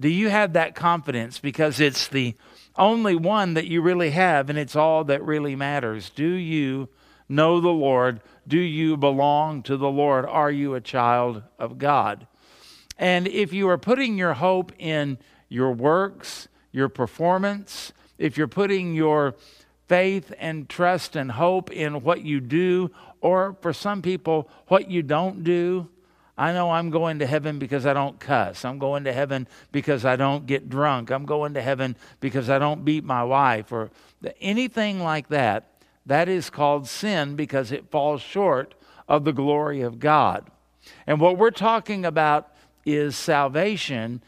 Do 0.00 0.08
you 0.08 0.30
have 0.30 0.54
that 0.54 0.74
confidence? 0.74 1.38
Because 1.38 1.78
it's 1.78 2.08
the 2.08 2.34
only 2.76 3.16
one 3.16 3.54
that 3.54 3.66
you 3.66 3.82
really 3.82 4.10
have, 4.10 4.48
and 4.48 4.58
it's 4.58 4.76
all 4.76 5.04
that 5.04 5.22
really 5.22 5.56
matters. 5.56 6.10
Do 6.10 6.28
you 6.28 6.88
know 7.28 7.60
the 7.60 7.68
Lord? 7.68 8.20
Do 8.46 8.58
you 8.58 8.96
belong 8.96 9.62
to 9.64 9.76
the 9.76 9.90
Lord? 9.90 10.24
Are 10.24 10.50
you 10.50 10.74
a 10.74 10.80
child 10.80 11.42
of 11.58 11.78
God? 11.78 12.26
And 12.96 13.28
if 13.28 13.52
you 13.52 13.68
are 13.68 13.78
putting 13.78 14.16
your 14.16 14.34
hope 14.34 14.72
in 14.78 15.18
your 15.48 15.72
works, 15.72 16.48
your 16.72 16.88
performance, 16.88 17.92
if 18.16 18.36
you're 18.36 18.48
putting 18.48 18.94
your 18.94 19.34
faith 19.88 20.32
and 20.38 20.68
trust 20.68 21.16
and 21.16 21.32
hope 21.32 21.72
in 21.72 22.02
what 22.02 22.22
you 22.22 22.40
do, 22.40 22.90
or 23.20 23.56
for 23.60 23.72
some 23.72 24.02
people, 24.02 24.48
what 24.68 24.90
you 24.90 25.02
don't 25.02 25.42
do. 25.42 25.88
I 26.36 26.52
know 26.52 26.70
I'm 26.70 26.90
going 26.90 27.18
to 27.18 27.26
heaven 27.26 27.58
because 27.58 27.84
I 27.84 27.94
don't 27.94 28.20
cuss. 28.20 28.64
I'm 28.64 28.78
going 28.78 29.04
to 29.04 29.12
heaven 29.12 29.48
because 29.72 30.04
I 30.04 30.14
don't 30.14 30.46
get 30.46 30.68
drunk. 30.68 31.10
I'm 31.10 31.26
going 31.26 31.54
to 31.54 31.62
heaven 31.62 31.96
because 32.20 32.48
I 32.48 32.60
don't 32.60 32.84
beat 32.84 33.02
my 33.02 33.24
wife 33.24 33.72
or 33.72 33.90
anything 34.40 35.00
like 35.00 35.28
that. 35.30 35.82
That 36.06 36.28
is 36.28 36.48
called 36.48 36.86
sin 36.86 37.34
because 37.34 37.72
it 37.72 37.90
falls 37.90 38.22
short 38.22 38.74
of 39.08 39.24
the 39.24 39.32
glory 39.32 39.80
of 39.80 39.98
God. 39.98 40.48
And 41.08 41.20
what 41.20 41.38
we're 41.38 41.50
talking 41.50 42.04
about 42.04 42.54
is 42.86 43.16
salvation 43.16 44.22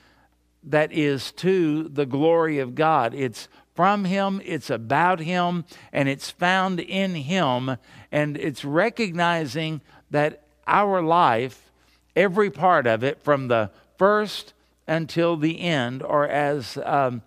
that 0.64 0.92
is 0.92 1.32
to 1.32 1.84
the 1.84 2.06
glory 2.06 2.58
of 2.58 2.74
God. 2.74 3.14
It's 3.14 3.48
from 3.74 4.04
Him, 4.04 4.40
it's 4.44 4.70
about 4.70 5.20
Him, 5.20 5.64
and 5.92 6.08
it's 6.08 6.30
found 6.30 6.80
in 6.80 7.14
Him. 7.14 7.76
And 8.12 8.36
it's 8.36 8.64
recognizing 8.64 9.80
that 10.10 10.42
our 10.66 11.02
life, 11.02 11.70
every 12.14 12.50
part 12.50 12.86
of 12.86 13.02
it, 13.02 13.22
from 13.22 13.48
the 13.48 13.70
first 13.96 14.52
until 14.86 15.36
the 15.36 15.60
end, 15.60 16.02
or 16.02 16.26
as 16.26 16.76
um, 16.84 17.22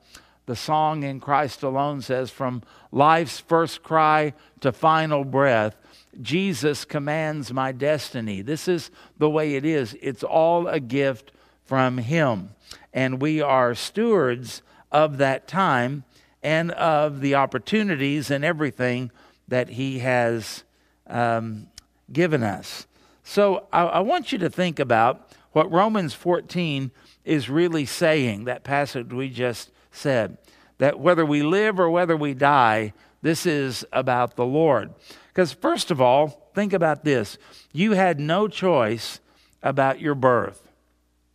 the 0.45 0.55
song 0.55 1.03
in 1.03 1.19
Christ 1.19 1.63
alone 1.63 2.01
says, 2.01 2.29
from 2.29 2.62
life's 2.91 3.39
first 3.39 3.83
cry 3.83 4.33
to 4.59 4.71
final 4.71 5.23
breath, 5.23 5.75
Jesus 6.21 6.85
commands 6.85 7.53
my 7.53 7.71
destiny. 7.71 8.41
This 8.41 8.67
is 8.67 8.91
the 9.17 9.29
way 9.29 9.55
it 9.55 9.65
is. 9.65 9.97
It's 10.01 10.23
all 10.23 10.67
a 10.67 10.79
gift 10.79 11.31
from 11.65 11.97
Him. 11.97 12.50
And 12.93 13.21
we 13.21 13.41
are 13.41 13.73
stewards 13.73 14.62
of 14.91 15.17
that 15.17 15.47
time 15.47 16.03
and 16.43 16.71
of 16.71 17.21
the 17.21 17.35
opportunities 17.35 18.29
and 18.29 18.43
everything 18.43 19.12
that 19.47 19.69
He 19.69 20.00
has 20.00 20.63
um, 21.07 21.67
given 22.12 22.43
us. 22.43 22.85
So 23.23 23.67
I, 23.71 23.83
I 23.83 24.00
want 24.01 24.31
you 24.31 24.38
to 24.39 24.50
think 24.50 24.79
about 24.79 25.29
what 25.53 25.71
Romans 25.71 26.13
14 26.13 26.91
is 27.23 27.50
really 27.50 27.85
saying, 27.85 28.45
that 28.45 28.63
passage 28.63 29.13
we 29.13 29.29
just 29.29 29.71
said, 29.91 30.38
that 30.79 31.00
whether 31.00 31.25
we 31.25 31.41
live 31.41 31.79
or 31.79 31.89
whether 31.89 32.17
we 32.17 32.33
die, 32.33 32.93
this 33.21 33.45
is 33.45 33.85
about 33.93 34.35
the 34.35 34.45
Lord. 34.45 34.93
Because, 35.27 35.53
first 35.53 35.89
of 35.89 36.01
all, 36.01 36.51
think 36.53 36.73
about 36.73 37.03
this 37.03 37.38
you 37.71 37.93
had 37.93 38.19
no 38.19 38.47
choice 38.47 39.19
about 39.62 40.01
your 40.01 40.15
birth. 40.15 40.67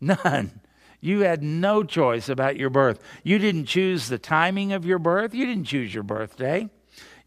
None. 0.00 0.60
You 1.00 1.20
had 1.20 1.42
no 1.42 1.82
choice 1.84 2.28
about 2.28 2.56
your 2.56 2.70
birth. 2.70 3.00
You 3.22 3.38
didn't 3.38 3.66
choose 3.66 4.08
the 4.08 4.18
timing 4.18 4.72
of 4.72 4.84
your 4.84 4.98
birth, 4.98 5.34
you 5.34 5.46
didn't 5.46 5.64
choose 5.64 5.94
your 5.94 6.02
birthday. 6.02 6.68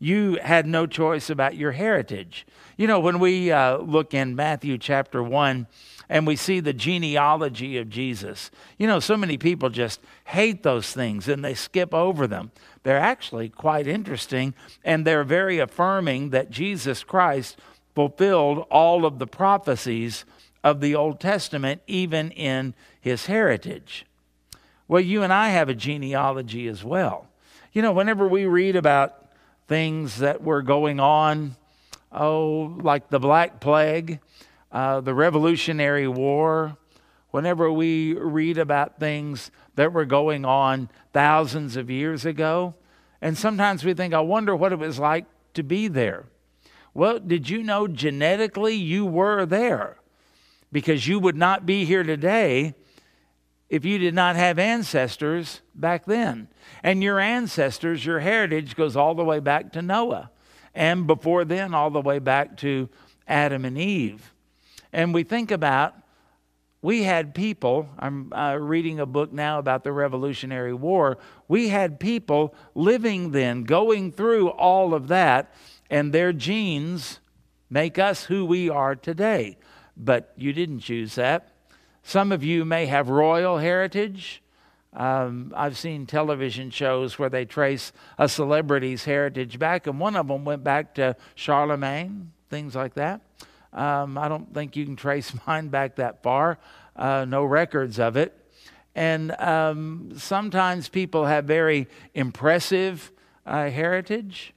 You 0.01 0.39
had 0.41 0.65
no 0.65 0.87
choice 0.87 1.29
about 1.29 1.55
your 1.55 1.73
heritage. 1.73 2.47
You 2.75 2.87
know, 2.87 2.99
when 2.99 3.19
we 3.19 3.51
uh, 3.51 3.77
look 3.77 4.15
in 4.15 4.35
Matthew 4.35 4.79
chapter 4.79 5.21
1 5.21 5.67
and 6.09 6.25
we 6.25 6.35
see 6.35 6.59
the 6.59 6.73
genealogy 6.73 7.77
of 7.77 7.87
Jesus, 7.87 8.49
you 8.79 8.87
know, 8.87 8.99
so 8.99 9.15
many 9.15 9.37
people 9.37 9.69
just 9.69 9.99
hate 10.25 10.63
those 10.63 10.91
things 10.91 11.27
and 11.27 11.45
they 11.45 11.53
skip 11.53 11.93
over 11.93 12.25
them. 12.25 12.49
They're 12.81 12.97
actually 12.97 13.49
quite 13.49 13.85
interesting 13.85 14.55
and 14.83 15.05
they're 15.05 15.23
very 15.23 15.59
affirming 15.59 16.31
that 16.31 16.49
Jesus 16.49 17.03
Christ 17.03 17.59
fulfilled 17.93 18.65
all 18.71 19.05
of 19.05 19.19
the 19.19 19.27
prophecies 19.27 20.25
of 20.63 20.81
the 20.81 20.95
Old 20.95 21.19
Testament, 21.19 21.81
even 21.85 22.31
in 22.31 22.73
his 23.01 23.25
heritage. 23.25 24.05
Well, 24.87 25.01
you 25.01 25.23
and 25.23 25.33
I 25.33 25.49
have 25.49 25.67
a 25.67 25.73
genealogy 25.73 26.67
as 26.67 26.83
well. 26.83 27.27
You 27.73 27.81
know, 27.81 27.91
whenever 27.91 28.27
we 28.27 28.45
read 28.45 28.75
about 28.75 29.31
things 29.67 30.19
that 30.19 30.43
were 30.43 30.61
going 30.61 30.99
on, 30.99 31.55
oh, 32.11 32.77
like 32.81 33.09
the 33.09 33.19
Black 33.19 33.59
Plague, 33.59 34.19
uh, 34.71 35.01
the 35.01 35.13
Revolutionary 35.13 36.07
War, 36.07 36.77
whenever 37.31 37.71
we 37.71 38.13
read 38.13 38.57
about 38.57 38.99
things 38.99 39.49
that 39.75 39.93
were 39.93 40.05
going 40.05 40.45
on 40.45 40.89
thousands 41.13 41.77
of 41.77 41.89
years 41.89 42.25
ago, 42.25 42.75
and 43.21 43.37
sometimes 43.37 43.83
we 43.83 43.93
think, 43.93 44.13
I 44.13 44.19
wonder 44.19 44.55
what 44.55 44.73
it 44.73 44.79
was 44.79 44.99
like 44.99 45.25
to 45.53 45.63
be 45.63 45.87
there. 45.87 46.25
Well, 46.93 47.19
did 47.19 47.49
you 47.49 47.63
know 47.63 47.87
genetically 47.87 48.75
you 48.75 49.05
were 49.05 49.45
there? 49.45 49.97
Because 50.71 51.07
you 51.07 51.19
would 51.19 51.37
not 51.37 51.65
be 51.65 51.85
here 51.85 52.03
today 52.03 52.75
if 53.71 53.85
you 53.85 53.97
did 53.97 54.13
not 54.13 54.35
have 54.35 54.59
ancestors 54.59 55.61
back 55.73 56.03
then. 56.03 56.49
And 56.83 57.01
your 57.01 57.21
ancestors, 57.21 58.05
your 58.05 58.19
heritage 58.19 58.75
goes 58.75 58.97
all 58.97 59.15
the 59.15 59.23
way 59.23 59.39
back 59.39 59.71
to 59.71 59.81
Noah. 59.81 60.29
And 60.75 61.07
before 61.07 61.45
then, 61.45 61.73
all 61.73 61.89
the 61.89 62.01
way 62.01 62.19
back 62.19 62.57
to 62.57 62.89
Adam 63.29 63.63
and 63.63 63.77
Eve. 63.77 64.33
And 64.91 65.13
we 65.13 65.23
think 65.23 65.51
about 65.51 65.95
we 66.81 67.03
had 67.03 67.33
people, 67.33 67.87
I'm 67.97 68.33
uh, 68.33 68.57
reading 68.59 68.99
a 68.99 69.05
book 69.05 69.31
now 69.31 69.57
about 69.57 69.85
the 69.85 69.93
Revolutionary 69.93 70.73
War. 70.73 71.17
We 71.47 71.69
had 71.69 71.97
people 71.97 72.53
living 72.75 73.31
then, 73.31 73.63
going 73.63 74.11
through 74.11 74.49
all 74.49 74.93
of 74.93 75.07
that, 75.07 75.53
and 75.89 76.11
their 76.11 76.33
genes 76.33 77.19
make 77.69 77.97
us 77.97 78.25
who 78.25 78.45
we 78.45 78.69
are 78.69 78.95
today. 78.95 79.59
But 79.95 80.33
you 80.35 80.51
didn't 80.51 80.79
choose 80.79 81.15
that. 81.15 81.50
Some 82.03 82.31
of 82.31 82.43
you 82.43 82.65
may 82.65 82.87
have 82.87 83.09
royal 83.09 83.57
heritage. 83.57 84.41
Um, 84.93 85.53
I've 85.55 85.77
seen 85.77 86.05
television 86.05 86.69
shows 86.69 87.17
where 87.17 87.29
they 87.29 87.45
trace 87.45 87.93
a 88.17 88.27
celebrity's 88.27 89.05
heritage 89.05 89.57
back, 89.57 89.87
and 89.87 89.99
one 89.99 90.15
of 90.15 90.27
them 90.27 90.43
went 90.43 90.63
back 90.63 90.95
to 90.95 91.15
Charlemagne, 91.35 92.31
things 92.49 92.75
like 92.75 92.95
that. 92.95 93.21
Um, 93.71 94.17
I 94.17 94.27
don't 94.27 94.53
think 94.53 94.75
you 94.75 94.85
can 94.85 94.95
trace 94.95 95.33
mine 95.47 95.69
back 95.69 95.95
that 95.95 96.21
far, 96.23 96.59
uh, 96.95 97.25
no 97.25 97.45
records 97.45 97.99
of 97.99 98.17
it. 98.17 98.37
And 98.93 99.31
um, 99.39 100.11
sometimes 100.17 100.89
people 100.89 101.25
have 101.25 101.45
very 101.45 101.87
impressive 102.13 103.11
uh, 103.45 103.69
heritage, 103.69 104.53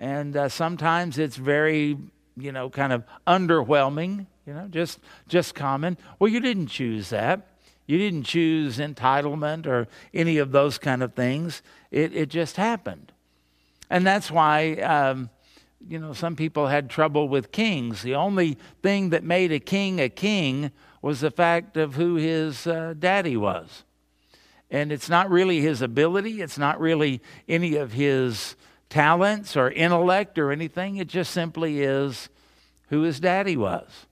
and 0.00 0.36
uh, 0.36 0.48
sometimes 0.48 1.18
it's 1.18 1.36
very, 1.36 1.96
you 2.36 2.50
know, 2.50 2.68
kind 2.68 2.92
of 2.92 3.04
underwhelming, 3.28 4.26
you 4.46 4.54
know, 4.54 4.66
just, 4.68 4.98
just 5.28 5.54
common. 5.54 5.96
Well, 6.18 6.28
you 6.28 6.40
didn't 6.40 6.68
choose 6.68 7.10
that. 7.10 7.46
You 7.86 7.98
didn't 7.98 8.22
choose 8.22 8.78
entitlement 8.78 9.66
or 9.66 9.88
any 10.14 10.38
of 10.38 10.52
those 10.52 10.78
kind 10.78 11.02
of 11.02 11.14
things. 11.14 11.62
It, 11.90 12.14
it 12.14 12.28
just 12.28 12.56
happened. 12.56 13.12
And 13.90 14.06
that's 14.06 14.30
why 14.30 14.74
um, 14.74 15.30
you 15.88 15.98
know, 15.98 16.12
some 16.12 16.36
people 16.36 16.66
had 16.66 16.90
trouble 16.90 17.28
with 17.28 17.52
kings. 17.52 18.02
The 18.02 18.14
only 18.14 18.58
thing 18.82 19.10
that 19.10 19.24
made 19.24 19.52
a 19.52 19.60
king 19.60 20.00
a 20.00 20.08
king 20.08 20.72
was 21.02 21.20
the 21.20 21.30
fact 21.30 21.76
of 21.76 21.94
who 21.94 22.16
his 22.16 22.66
uh, 22.66 22.94
daddy 22.98 23.36
was. 23.36 23.84
And 24.70 24.92
it's 24.92 25.08
not 25.08 25.30
really 25.30 25.60
his 25.60 25.82
ability, 25.82 26.42
it's 26.42 26.58
not 26.58 26.78
really 26.80 27.22
any 27.48 27.76
of 27.76 27.92
his 27.92 28.56
talents 28.88 29.56
or 29.56 29.70
intellect 29.70 30.38
or 30.38 30.52
anything. 30.52 30.96
It 30.96 31.08
just 31.08 31.32
simply 31.32 31.80
is 31.80 32.28
who 32.88 33.02
his 33.02 33.18
daddy 33.18 33.56
was. 33.56 34.06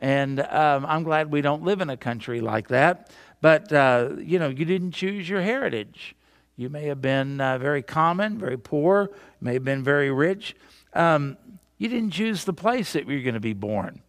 And 0.00 0.40
um, 0.40 0.86
I'm 0.86 1.02
glad 1.02 1.30
we 1.30 1.40
don't 1.40 1.62
live 1.64 1.80
in 1.80 1.90
a 1.90 1.96
country 1.96 2.40
like 2.40 2.68
that. 2.68 3.10
But, 3.40 3.72
uh, 3.72 4.10
you 4.18 4.38
know, 4.38 4.48
you 4.48 4.64
didn't 4.64 4.92
choose 4.92 5.28
your 5.28 5.40
heritage. 5.40 6.14
You 6.56 6.68
may 6.68 6.86
have 6.86 7.00
been 7.00 7.40
uh, 7.40 7.58
very 7.58 7.82
common, 7.82 8.38
very 8.38 8.58
poor, 8.58 9.10
may 9.40 9.54
have 9.54 9.64
been 9.64 9.84
very 9.84 10.10
rich. 10.10 10.56
Um, 10.92 11.36
you 11.78 11.88
didn't 11.88 12.10
choose 12.10 12.44
the 12.44 12.52
place 12.52 12.92
that 12.94 13.08
you're 13.08 13.22
going 13.22 13.34
to 13.34 13.40
be 13.40 13.52
born. 13.52 14.02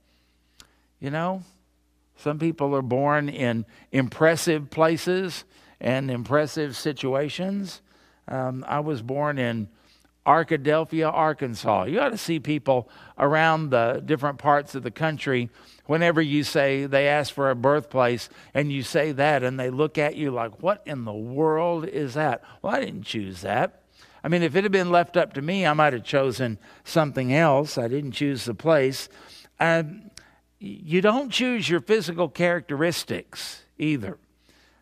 You 0.99 1.11
know, 1.11 1.43
some 2.17 2.39
people 2.39 2.75
are 2.75 2.81
born 2.81 3.29
in 3.29 3.65
impressive 3.91 4.69
places 4.69 5.45
and 5.79 6.09
impressive 6.09 6.75
situations. 6.75 7.81
Um, 8.27 8.65
I 8.67 8.79
was 8.79 9.01
born 9.01 9.37
in 9.37 9.69
Arkadelphia, 10.25 11.11
Arkansas. 11.11 11.85
You 11.85 11.99
ought 12.01 12.09
to 12.09 12.17
see 12.17 12.39
people 12.39 12.89
around 13.17 13.69
the 13.69 14.01
different 14.05 14.37
parts 14.37 14.75
of 14.75 14.83
the 14.83 14.91
country. 14.91 15.49
Whenever 15.85 16.21
you 16.21 16.43
say 16.43 16.85
they 16.85 17.07
ask 17.07 17.33
for 17.33 17.49
a 17.49 17.55
birthplace 17.55 18.29
and 18.53 18.71
you 18.71 18.83
say 18.83 19.11
that, 19.13 19.43
and 19.43 19.59
they 19.59 19.69
look 19.69 19.97
at 19.97 20.15
you 20.15 20.31
like, 20.31 20.61
What 20.61 20.83
in 20.85 21.05
the 21.05 21.13
world 21.13 21.85
is 21.87 22.13
that? 22.13 22.43
Well, 22.61 22.75
I 22.75 22.79
didn't 22.79 23.03
choose 23.03 23.41
that. 23.41 23.83
I 24.23 24.27
mean, 24.27 24.43
if 24.43 24.55
it 24.55 24.63
had 24.63 24.71
been 24.71 24.91
left 24.91 25.15
up 25.15 25.33
to 25.33 25.41
me, 25.41 25.65
I 25.65 25.73
might 25.73 25.93
have 25.93 26.03
chosen 26.03 26.59
something 26.83 27.33
else. 27.33 27.77
I 27.77 27.87
didn't 27.87 28.11
choose 28.11 28.45
the 28.45 28.53
place. 28.53 29.07
Um, 29.59 30.11
you 30.59 31.01
don't 31.01 31.29
choose 31.29 31.69
your 31.69 31.79
physical 31.79 32.27
characteristics 32.27 33.63
either. 33.77 34.17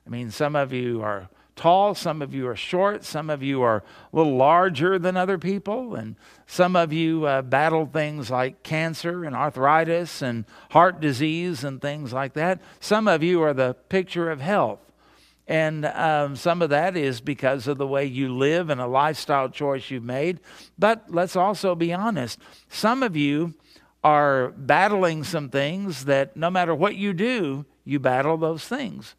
I 0.06 0.10
mean, 0.10 0.32
some 0.32 0.56
of 0.56 0.74
you 0.74 1.02
are 1.04 1.30
tall, 1.58 1.94
some 1.94 2.22
of 2.22 2.34
you 2.34 2.48
are 2.48 2.56
short, 2.56 3.04
some 3.04 3.30
of 3.30 3.44
you 3.44 3.62
are 3.62 3.84
a 4.14 4.16
little 4.16 4.38
larger 4.38 4.98
than 4.98 5.18
other 5.18 5.38
people, 5.38 5.96
and 5.96 6.16
some 6.46 6.76
of 6.76 6.94
you 6.94 7.26
uh, 7.26 7.42
battle 7.42 7.86
things 7.86 8.32
like 8.32 8.64
cancer 8.64 9.26
and 9.26 9.36
arthritis 9.36 10.22
and 10.22 10.46
heart 10.70 11.02
disease 11.02 11.66
and 11.66 11.82
things 11.82 12.14
like 12.14 12.34
that. 12.34 12.62
Some 12.80 13.08
of 13.08 13.24
you 13.24 13.42
are 13.42 13.54
the 13.54 13.76
picture 13.90 14.32
of 14.32 14.40
health. 14.40 14.80
And 15.50 15.86
um, 15.86 16.36
some 16.36 16.62
of 16.62 16.70
that 16.72 16.98
is 16.98 17.22
because 17.22 17.68
of 17.68 17.78
the 17.78 17.88
way 17.88 18.06
you 18.06 18.36
live 18.36 18.70
and 18.70 18.82
a 18.82 18.88
lifestyle 18.88 19.50
choice 19.50 19.90
you've 19.90 20.04
made. 20.04 20.42
But 20.78 21.06
let's 21.10 21.36
also 21.36 21.74
be 21.74 21.94
honest 21.94 22.40
some 22.70 23.02
of 23.02 23.16
you 23.16 23.54
are 24.04 24.50
battling 24.50 25.24
some 25.24 25.50
things 25.50 26.06
that 26.06 26.38
no 26.38 26.50
matter 26.50 26.76
what 26.76 26.96
you 26.96 27.14
do, 27.14 27.66
you 27.84 28.00
battle 28.00 28.38
those 28.38 28.68
things. 28.68 29.16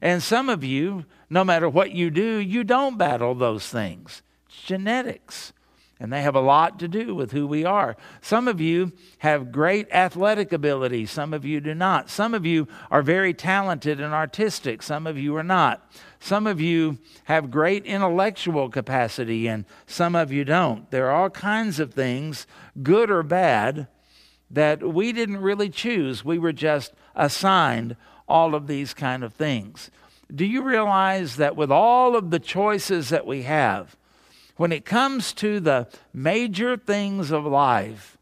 And 0.00 0.22
some 0.22 0.48
of 0.48 0.62
you, 0.62 1.04
no 1.34 1.44
matter 1.44 1.68
what 1.68 1.90
you 1.90 2.10
do, 2.10 2.38
you 2.38 2.64
don't 2.64 2.96
battle 2.96 3.34
those 3.34 3.68
things. 3.68 4.22
It's 4.46 4.62
genetics 4.62 5.52
and 6.00 6.12
they 6.12 6.22
have 6.22 6.34
a 6.34 6.40
lot 6.40 6.78
to 6.80 6.88
do 6.88 7.14
with 7.14 7.32
who 7.32 7.46
we 7.46 7.64
are. 7.64 7.96
Some 8.20 8.48
of 8.48 8.60
you 8.60 8.92
have 9.18 9.52
great 9.52 9.90
athletic 9.90 10.52
ability, 10.52 11.06
some 11.06 11.32
of 11.32 11.44
you 11.44 11.60
do 11.60 11.74
not. 11.74 12.10
Some 12.10 12.34
of 12.34 12.44
you 12.44 12.68
are 12.90 13.02
very 13.02 13.32
talented 13.32 14.00
and 14.00 14.12
artistic, 14.12 14.82
some 14.82 15.06
of 15.06 15.16
you 15.16 15.36
are 15.36 15.44
not. 15.44 15.90
Some 16.18 16.46
of 16.46 16.60
you 16.60 16.98
have 17.24 17.50
great 17.50 17.86
intellectual 17.86 18.68
capacity, 18.68 19.46
and 19.46 19.64
some 19.86 20.14
of 20.14 20.32
you 20.32 20.44
don't. 20.44 20.90
There 20.90 21.10
are 21.10 21.22
all 21.22 21.30
kinds 21.30 21.78
of 21.78 21.94
things, 21.94 22.46
good 22.82 23.10
or 23.10 23.22
bad, 23.22 23.88
that 24.50 24.82
we 24.82 25.12
didn't 25.12 25.38
really 25.38 25.70
choose. 25.70 26.24
We 26.24 26.38
were 26.38 26.52
just 26.52 26.92
assigned 27.14 27.96
all 28.28 28.54
of 28.54 28.66
these 28.66 28.94
kind 28.94 29.22
of 29.22 29.32
things. 29.34 29.90
Do 30.32 30.44
you 30.44 30.62
realize 30.62 31.36
that 31.36 31.56
with 31.56 31.70
all 31.70 32.16
of 32.16 32.30
the 32.30 32.38
choices 32.38 33.08
that 33.10 33.26
we 33.26 33.42
have, 33.42 33.96
when 34.56 34.72
it 34.72 34.84
comes 34.84 35.32
to 35.34 35.60
the 35.60 35.88
major 36.12 36.76
things 36.76 37.30
of 37.30 37.44
life, 37.44 38.16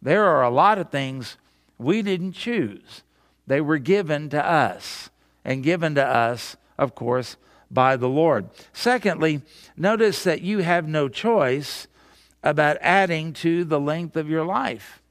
there 0.00 0.24
are 0.24 0.42
a 0.42 0.50
lot 0.50 0.78
of 0.78 0.90
things 0.90 1.36
we 1.78 2.02
didn't 2.02 2.32
choose. 2.32 3.02
They 3.46 3.60
were 3.60 3.78
given 3.78 4.30
to 4.30 4.44
us, 4.44 5.10
and 5.44 5.62
given 5.62 5.94
to 5.96 6.04
us, 6.04 6.56
of 6.78 6.94
course, 6.94 7.36
by 7.70 7.96
the 7.96 8.08
Lord. 8.08 8.48
Secondly, 8.72 9.42
notice 9.76 10.24
that 10.24 10.42
you 10.42 10.58
have 10.60 10.88
no 10.88 11.08
choice 11.08 11.86
about 12.42 12.78
adding 12.80 13.32
to 13.32 13.64
the 13.64 13.80
length 13.80 14.16
of 14.16 14.28
your 14.28 14.44
life. 14.44 15.02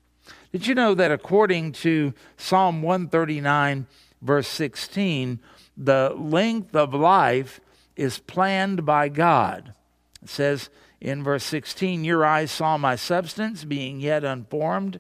Did 0.52 0.68
you 0.68 0.76
know 0.76 0.94
that 0.94 1.12
according 1.12 1.72
to 1.74 2.14
Psalm 2.38 2.82
139, 2.82 3.88
verse 4.22 4.48
16, 4.48 5.40
the 5.76 6.14
length 6.18 6.76
of 6.76 6.94
life 6.94 7.60
is 7.96 8.20
planned 8.20 8.86
by 8.86 9.10
God? 9.10 9.74
It 10.22 10.30
says 10.30 10.70
in 11.02 11.24
verse 11.24 11.44
16, 11.44 12.04
Your 12.04 12.26
eyes 12.26 12.52
saw 12.52 12.78
my 12.78 12.96
substance 12.96 13.64
being 13.64 14.00
yet 14.00 14.24
unformed, 14.24 15.00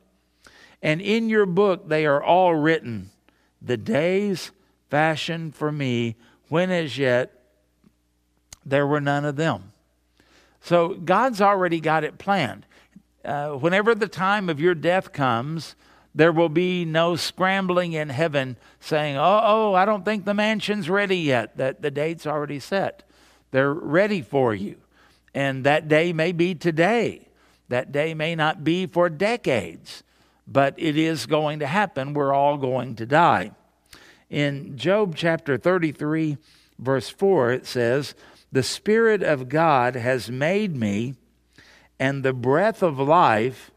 and 0.82 1.02
in 1.02 1.30
your 1.30 1.46
book 1.46 1.88
they 1.88 2.06
are 2.06 2.22
all 2.22 2.56
written, 2.56 3.10
the 3.62 3.78
days 3.78 4.52
fashioned 4.90 5.56
for 5.56 5.72
me, 5.72 6.16
when 6.50 6.70
as 6.70 6.98
yet 6.98 7.32
there 8.66 8.86
were 8.86 9.02
none 9.02 9.26
of 9.26 9.38
them. 9.38 9.72
So 10.62 10.90
God's 10.94 11.42
already 11.42 11.80
got 11.80 12.04
it 12.04 12.18
planned. 12.18 12.66
Uh, 13.24 13.52
whenever 13.52 13.96
the 13.96 14.08
time 14.08 14.50
of 14.50 14.60
your 14.60 14.76
death 14.76 15.14
comes, 15.14 15.76
there 16.16 16.32
will 16.32 16.50
be 16.50 16.86
no 16.86 17.16
scrambling 17.16 17.94
in 17.94 18.10
heaven 18.10 18.58
saying, 18.80 19.18
Oh, 19.18 19.42
oh, 19.44 19.74
I 19.74 19.86
don't 19.86 20.06
think 20.06 20.26
the 20.26 20.34
mansion's 20.34 20.90
ready 20.90 21.18
yet. 21.18 21.58
That 21.58 21.82
the 21.82 21.92
date's 21.92 22.28
already 22.28 22.60
set. 22.60 23.04
They're 23.52 23.74
ready 23.74 24.22
for 24.22 24.54
you. 24.54 24.78
And 25.34 25.64
that 25.64 25.88
day 25.88 26.14
may 26.14 26.32
be 26.32 26.54
today. 26.54 27.28
That 27.70 27.92
day 27.92 28.14
may 28.14 28.36
not 28.36 28.64
be 28.64 28.86
for 28.86 29.10
decades, 29.10 30.04
but 30.48 30.76
it 30.78 30.98
is 30.98 31.26
going 31.26 31.60
to 31.60 31.68
happen. 31.68 32.14
We're 32.14 32.34
all 32.34 32.58
going 32.58 32.96
to 32.98 33.06
die. 33.06 33.52
In 34.30 34.78
Job 34.78 35.16
chapter 35.16 35.58
33, 35.58 36.38
verse 36.78 37.10
4, 37.10 37.52
it 37.52 37.66
says, 37.66 38.14
The 38.52 38.64
Spirit 38.64 39.24
of 39.24 39.50
God 39.50 39.96
has 39.96 40.30
made 40.30 40.76
me, 40.76 41.16
and 42.00 42.22
the 42.22 42.34
breath 42.34 42.84
of 42.84 43.00
life, 43.00 43.72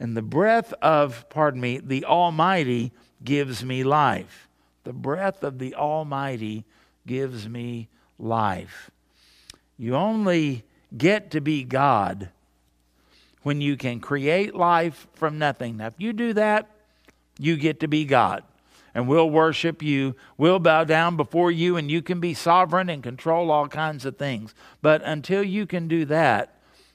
and 0.00 0.16
the 0.16 0.22
breath 0.22 0.72
of, 0.82 1.28
pardon 1.28 1.60
me, 1.60 1.78
the 1.78 2.04
Almighty 2.04 2.92
gives 3.22 3.64
me 3.64 3.84
life. 3.84 4.48
The 4.84 4.92
breath 4.92 5.42
of 5.42 5.58
the 5.58 5.74
Almighty 5.74 6.64
gives 7.06 7.48
me 7.48 7.88
life. 8.18 8.90
You 9.78 9.96
only 9.96 10.64
get 10.96 11.30
to 11.32 11.40
be 11.40 11.64
God 11.64 12.28
when 13.42 13.60
you 13.60 13.76
can 13.76 14.00
create 14.00 14.54
life 14.54 15.06
from 15.14 15.38
nothing. 15.38 15.78
Now, 15.78 15.86
if 15.86 15.94
you 15.98 16.12
do 16.12 16.32
that, 16.34 16.70
you 17.38 17.56
get 17.56 17.80
to 17.80 17.88
be 17.88 18.04
God. 18.04 18.42
And 18.94 19.08
we'll 19.08 19.28
worship 19.28 19.82
you. 19.82 20.14
We'll 20.38 20.60
bow 20.60 20.84
down 20.84 21.16
before 21.16 21.50
you, 21.50 21.76
and 21.76 21.90
you 21.90 22.00
can 22.00 22.20
be 22.20 22.32
sovereign 22.32 22.88
and 22.88 23.02
control 23.02 23.50
all 23.50 23.66
kinds 23.66 24.04
of 24.04 24.16
things. 24.16 24.54
But 24.82 25.02
until 25.02 25.42
you 25.42 25.66
can 25.66 25.88
do 25.88 26.04
that, 26.06 26.53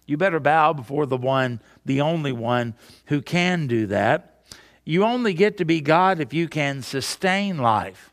you 0.10 0.18
better 0.18 0.40
bow 0.40 0.74
before 0.74 1.06
the 1.06 1.18
one, 1.18 1.62
the 1.86 2.02
only 2.02 2.32
one 2.32 2.74
who 3.06 3.22
can 3.22 3.68
do 3.68 3.86
that. 3.88 4.44
You 4.84 5.04
only 5.04 5.34
get 5.34 5.58
to 5.58 5.66
be 5.66 5.82
God 5.82 6.20
if 6.20 6.34
you 6.34 6.48
can 6.48 6.82
sustain 6.82 7.60
life. 7.60 8.12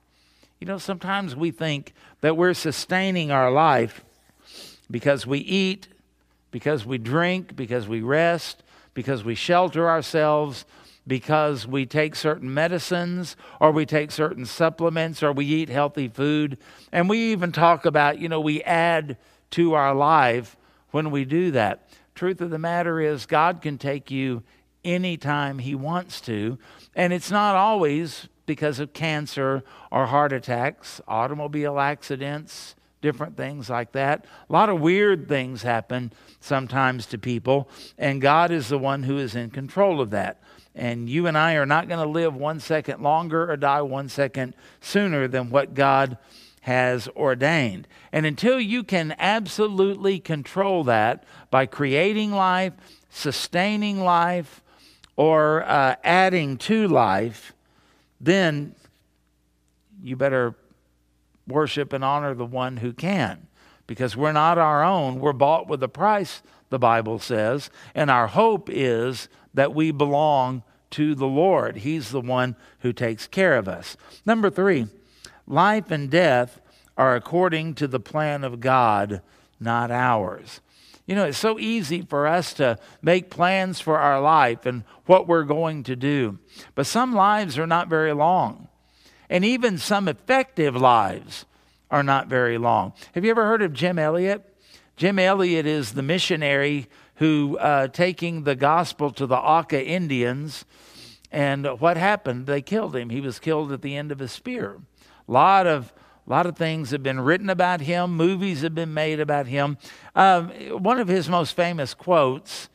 You 0.61 0.67
know, 0.67 0.79
sometimes 0.79 1.35
we 1.35 1.51
think 1.51 1.95
that 2.21 2.37
we're 2.37 2.55
sustaining 2.55 3.31
our 3.31 3.51
life 3.51 4.05
because 4.91 5.27
we 5.27 5.39
eat, 5.39 5.89
because 6.51 6.85
we 6.85 6.99
drink, 6.99 7.57
because 7.57 7.89
we 7.89 8.01
rest, 8.01 8.63
because 8.95 9.25
we 9.25 9.35
shelter 9.35 9.89
ourselves, 9.89 10.65
because 11.07 11.67
we 11.67 11.87
take 11.87 12.15
certain 12.15 12.53
medicines 12.53 13.37
or 13.61 13.71
we 13.71 13.87
take 13.87 14.11
certain 14.11 14.45
supplements 14.45 15.23
or 15.23 15.33
we 15.33 15.47
eat 15.47 15.69
healthy 15.69 16.09
food. 16.09 16.59
And 16.93 17.09
we 17.09 17.33
even 17.33 17.53
talk 17.53 17.87
about, 17.87 18.19
you 18.19 18.29
know, 18.29 18.41
we 18.41 18.63
add 18.63 19.17
to 19.53 19.75
our 19.75 19.95
life 19.95 20.57
when 20.91 21.11
we 21.11 21.25
do 21.25 21.51
that. 21.53 21.89
Truth 22.15 22.41
of 22.41 22.51
the 22.51 22.59
matter 22.59 23.01
is, 23.01 23.27
God 23.27 23.61
can 23.61 23.79
take 23.79 24.11
you 24.11 24.43
anytime 24.85 25.59
He 25.59 25.75
wants 25.75 26.21
to. 26.23 26.59
And 26.95 27.13
it's 27.13 27.31
not 27.31 27.57
always 27.57 28.29
because 28.47 28.79
of 28.79 28.93
cancer 28.93 29.63
or 29.91 30.07
heart 30.07 30.33
attacks, 30.33 31.01
automobile 31.07 31.79
accidents, 31.79 32.77
different 33.03 33.37
things 33.37 33.69
like 33.69 33.93
that. 33.93 34.25
A 34.49 34.53
lot 34.53 34.69
of 34.69 34.81
weird 34.81 35.29
things 35.29 35.63
happen 35.63 36.13
sometimes 36.41 37.07
to 37.07 37.19
people, 37.19 37.69
and 37.99 38.21
God 38.21 38.51
is 38.51 38.69
the 38.69 38.79
one 38.79 39.03
who 39.03 39.19
is 39.19 39.35
in 39.35 39.51
control 39.51 40.01
of 40.01 40.11
that. 40.11 40.41
And 40.75 41.09
you 41.09 41.27
and 41.27 41.39
I 41.39 41.55
are 41.55 41.67
not 41.67 41.89
going 41.89 42.03
to 42.03 42.09
live 42.09 42.35
one 42.35 42.61
second 42.61 43.03
longer 43.03 43.51
or 43.51 43.57
die 43.57 43.83
one 43.83 44.09
second 44.09 44.55
sooner 44.81 45.27
than 45.27 45.51
what 45.51 45.75
God 45.75 46.19
has 46.67 47.07
ordained. 47.15 47.87
And 48.11 48.27
until 48.27 48.59
you 48.59 48.83
can 48.83 49.15
absolutely 49.21 50.19
control 50.19 50.83
that 50.83 51.23
by 51.49 51.65
creating 51.65 52.33
life, 52.33 52.73
sustaining 53.09 54.01
life, 54.01 54.63
or 55.15 55.63
uh, 55.63 55.95
adding 56.03 56.57
to 56.57 56.89
life, 56.89 57.55
then 58.21 58.75
you 60.03 60.17
better 60.17 60.57
worship 61.47 61.93
and 61.93 62.03
honor 62.03 62.35
the 62.35 62.45
one 62.45 62.79
who 62.79 62.93
can. 62.93 63.47
Because 63.87 64.17
we're 64.17 64.33
not 64.33 64.59
our 64.59 64.83
own. 64.83 65.21
We're 65.21 65.33
bought 65.33 65.69
with 65.69 65.81
a 65.85 65.89
price, 65.89 66.43
the 66.71 66.81
Bible 66.81 67.21
says. 67.21 67.71
And 67.95 68.11
our 68.11 68.27
hope 68.27 68.69
is 68.73 69.29
that 69.55 69.73
we 69.73 69.93
belong 69.93 70.65
to 70.91 71.15
the 71.15 71.29
Lord. 71.29 71.77
He's 71.77 72.11
the 72.11 72.21
one 72.21 72.57
who 72.81 72.93
takes 72.93 73.29
care 73.29 73.57
of 73.57 73.69
us. 73.69 73.97
Number 74.27 74.51
three, 74.51 74.89
life 75.47 75.91
and 75.91 76.11
death 76.11 76.61
are 76.97 77.15
according 77.15 77.75
to 77.75 77.87
the 77.87 78.01
plan 78.01 78.45
of 78.45 78.61
God, 78.61 79.21
not 79.61 79.91
ours. 79.91 80.61
You 81.07 81.15
know, 81.15 81.25
it's 81.25 81.39
so 81.39 81.59
easy 81.59 82.03
for 82.03 82.27
us 82.27 82.53
to 82.55 82.79
make 83.01 83.31
plans 83.31 83.81
for 83.81 83.99
our 83.99 84.21
life 84.21 84.67
and 84.67 84.83
what 85.05 85.29
we're 85.29 85.45
going 85.45 85.85
to 85.85 85.95
do. 85.95 86.39
But 86.75 86.87
some 86.87 87.15
lives 87.15 87.59
are 87.59 87.67
not 87.67 87.89
very 87.89 88.13
long. 88.13 88.69
And 89.31 89.45
even 89.45 89.79
some 89.79 90.09
effective 90.09 90.75
lives 90.75 91.45
are 91.91 92.03
not 92.03 92.27
very 92.27 92.59
long. 92.59 92.93
Have 93.15 93.25
you 93.25 93.31
ever 93.31 93.45
heard 93.45 93.63
of 93.63 93.73
Jim 93.73 93.99
Elliot? 93.99 94.45
Jim 94.97 95.19
Elliot 95.19 95.67
is 95.67 95.93
the 95.93 96.03
missionary 96.03 96.89
who, 97.17 97.57
uh, 97.59 97.89
taking 97.89 98.43
the 98.43 98.57
gospel 98.57 99.11
to 99.13 99.27
the 99.27 99.37
Auca 99.37 99.85
Indians, 99.85 100.65
and 101.31 101.67
what 101.81 101.97
happened? 101.97 102.47
They 102.47 102.63
killed 102.63 102.95
him. 102.97 103.11
He 103.11 103.21
was 103.21 103.39
killed 103.39 103.73
at 103.73 103.83
the 103.83 103.97
end 103.97 104.13
of 104.13 104.21
a 104.21 104.29
spear. 104.29 104.81
A 105.29 105.33
lot 105.33 105.67
of 105.67 105.93
a 106.27 106.31
lot 106.31 106.47
of 106.47 106.57
things 106.57 106.91
have 106.91 107.05
been 107.05 107.21
written 107.21 107.49
about 107.49 107.81
him, 107.81 108.17
movies 108.17 108.63
have 108.63 108.75
been 108.75 108.93
made 108.93 109.21
about 109.21 109.47
him. 109.47 109.79
Um, 110.17 110.51
one 110.81 110.99
of 110.99 111.07
his 111.07 111.29
most 111.29 111.55
famous 111.55 111.95
quotes 111.95 112.69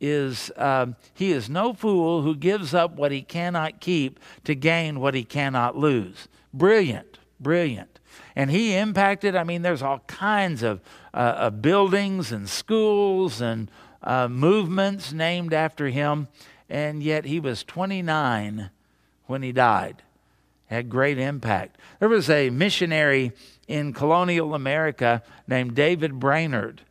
is 0.00 0.52
um, 0.56 0.94
He 1.12 1.32
is 1.32 1.50
no 1.50 1.72
fool 1.72 2.22
who 2.22 2.36
gives 2.36 2.74
up 2.74 2.92
what 2.92 3.10
he 3.10 3.22
cannot 3.22 3.80
keep 3.80 4.20
to 4.44 4.54
gain 4.54 5.00
what 5.00 5.14
he 5.14 5.24
cannot 5.24 5.76
lose. 5.76 6.28
Brilliant, 6.54 7.18
brilliant. 7.40 7.98
And 8.36 8.50
he 8.50 8.76
impacted, 8.76 9.34
I 9.34 9.42
mean, 9.42 9.62
there's 9.62 9.82
all 9.82 10.00
kinds 10.06 10.62
of, 10.62 10.80
uh, 11.12 11.34
of 11.38 11.62
buildings 11.62 12.30
and 12.30 12.48
schools 12.48 13.40
and 13.40 13.68
uh, 14.02 14.28
movements 14.28 15.12
named 15.12 15.52
after 15.52 15.88
him. 15.88 16.28
And 16.68 17.02
yet 17.02 17.24
he 17.24 17.40
was 17.40 17.64
29 17.64 18.70
when 19.26 19.42
he 19.42 19.50
died 19.50 20.02
had 20.72 20.88
great 20.88 21.18
impact. 21.18 21.76
There 21.98 22.08
was 22.08 22.30
a 22.30 22.50
missionary 22.50 23.32
in 23.68 23.92
colonial 23.92 24.54
America 24.54 25.22
named 25.46 25.74
David 25.74 26.18
Brainerd, 26.18 26.82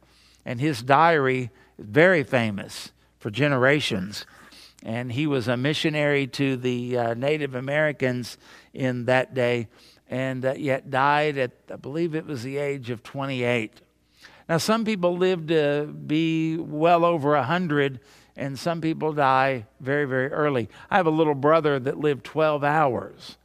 and 0.46 0.60
his 0.60 0.82
diary 0.82 1.50
is 1.78 1.86
very 1.86 2.24
famous 2.24 2.92
for 3.20 3.30
generations. 3.30 4.26
And 4.84 5.12
he 5.12 5.28
was 5.28 5.48
a 5.48 5.58
missionary 5.58 6.26
to 6.28 6.58
the 6.58 6.98
uh, 6.98 7.14
Native 7.14 7.54
Americans 7.54 8.38
in 8.74 9.06
that 9.06 9.34
day, 9.34 9.68
and 10.10 10.44
uh, 10.44 10.54
yet 10.54 10.90
died 10.90 11.38
at, 11.38 11.52
I 11.72 11.76
believe 11.76 12.16
it 12.16 12.26
was 12.26 12.44
the 12.44 12.58
age 12.58 12.90
of 12.90 13.04
28. 13.04 13.82
Now, 14.50 14.58
some 14.58 14.84
people 14.84 15.18
live 15.18 15.48
to 15.48 15.86
be 15.86 16.58
well 16.58 17.06
over 17.06 17.32
100, 17.36 18.00
and 18.36 18.58
some 18.58 18.82
people 18.82 19.14
die 19.14 19.66
very, 19.80 20.06
very 20.06 20.30
early. 20.32 20.68
I 20.90 20.98
have 20.98 21.06
a 21.06 21.12
little 21.12 21.36
brother 21.36 21.80
that 21.80 21.98
lived 21.98 22.24
12 22.26 22.64
hours. 22.64 23.38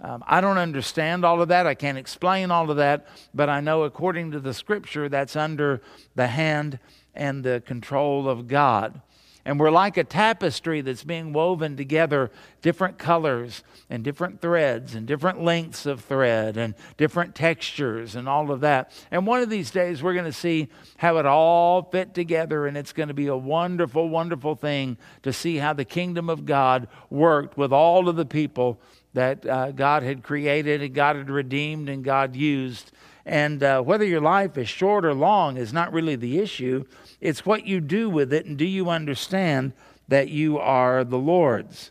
Um, 0.00 0.22
I 0.26 0.40
don't 0.40 0.58
understand 0.58 1.24
all 1.24 1.40
of 1.40 1.48
that. 1.48 1.66
I 1.66 1.74
can't 1.74 1.96
explain 1.96 2.50
all 2.50 2.70
of 2.70 2.76
that, 2.76 3.06
but 3.34 3.48
I 3.48 3.60
know 3.60 3.84
according 3.84 4.32
to 4.32 4.40
the 4.40 4.52
scripture, 4.52 5.08
that's 5.08 5.36
under 5.36 5.80
the 6.14 6.26
hand 6.26 6.78
and 7.14 7.42
the 7.42 7.62
control 7.64 8.28
of 8.28 8.46
God. 8.46 9.00
And 9.46 9.60
we're 9.60 9.70
like 9.70 9.96
a 9.96 10.02
tapestry 10.02 10.80
that's 10.80 11.04
being 11.04 11.32
woven 11.32 11.76
together, 11.76 12.32
different 12.62 12.98
colors 12.98 13.62
and 13.88 14.02
different 14.02 14.40
threads 14.40 14.96
and 14.96 15.06
different 15.06 15.40
lengths 15.40 15.86
of 15.86 16.00
thread 16.00 16.56
and 16.56 16.74
different 16.96 17.36
textures 17.36 18.16
and 18.16 18.28
all 18.28 18.50
of 18.50 18.60
that. 18.62 18.90
And 19.12 19.24
one 19.24 19.42
of 19.42 19.48
these 19.48 19.70
days, 19.70 20.02
we're 20.02 20.14
going 20.14 20.24
to 20.24 20.32
see 20.32 20.68
how 20.96 21.18
it 21.18 21.26
all 21.26 21.84
fit 21.84 22.12
together, 22.12 22.66
and 22.66 22.76
it's 22.76 22.92
going 22.92 23.06
to 23.06 23.14
be 23.14 23.28
a 23.28 23.36
wonderful, 23.36 24.08
wonderful 24.08 24.56
thing 24.56 24.98
to 25.22 25.32
see 25.32 25.58
how 25.58 25.72
the 25.72 25.84
kingdom 25.84 26.28
of 26.28 26.44
God 26.44 26.88
worked 27.08 27.56
with 27.56 27.72
all 27.72 28.08
of 28.08 28.16
the 28.16 28.26
people 28.26 28.80
that 29.16 29.46
uh, 29.46 29.72
God 29.72 30.02
had 30.02 30.22
created 30.22 30.82
and 30.82 30.94
God 30.94 31.16
had 31.16 31.30
redeemed 31.30 31.88
and 31.88 32.04
God 32.04 32.36
used. 32.36 32.92
And 33.24 33.62
uh, 33.62 33.80
whether 33.80 34.04
your 34.04 34.20
life 34.20 34.58
is 34.58 34.68
short 34.68 35.06
or 35.06 35.14
long 35.14 35.56
is 35.56 35.72
not 35.72 35.90
really 35.90 36.16
the 36.16 36.38
issue. 36.38 36.84
It's 37.18 37.46
what 37.46 37.66
you 37.66 37.80
do 37.80 38.10
with 38.10 38.30
it, 38.34 38.44
and 38.44 38.58
do 38.58 38.66
you 38.66 38.90
understand 38.90 39.72
that 40.06 40.28
you 40.28 40.58
are 40.58 41.02
the 41.02 41.16
Lord's? 41.16 41.90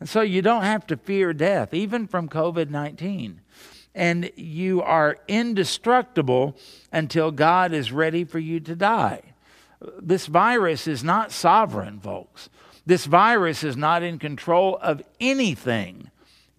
And 0.00 0.08
so 0.08 0.22
you 0.22 0.40
don't 0.40 0.62
have 0.62 0.86
to 0.86 0.96
fear 0.96 1.34
death, 1.34 1.74
even 1.74 2.06
from 2.06 2.26
COVID 2.26 2.70
19. 2.70 3.42
And 3.94 4.30
you 4.34 4.80
are 4.80 5.18
indestructible 5.28 6.56
until 6.90 7.32
God 7.32 7.74
is 7.74 7.92
ready 7.92 8.24
for 8.24 8.38
you 8.38 8.60
to 8.60 8.74
die. 8.74 9.20
This 10.00 10.24
virus 10.26 10.86
is 10.86 11.04
not 11.04 11.32
sovereign, 11.32 12.00
folks. 12.00 12.48
This 12.86 13.04
virus 13.04 13.62
is 13.62 13.76
not 13.76 14.02
in 14.02 14.18
control 14.18 14.78
of 14.80 15.02
anything. 15.20 16.10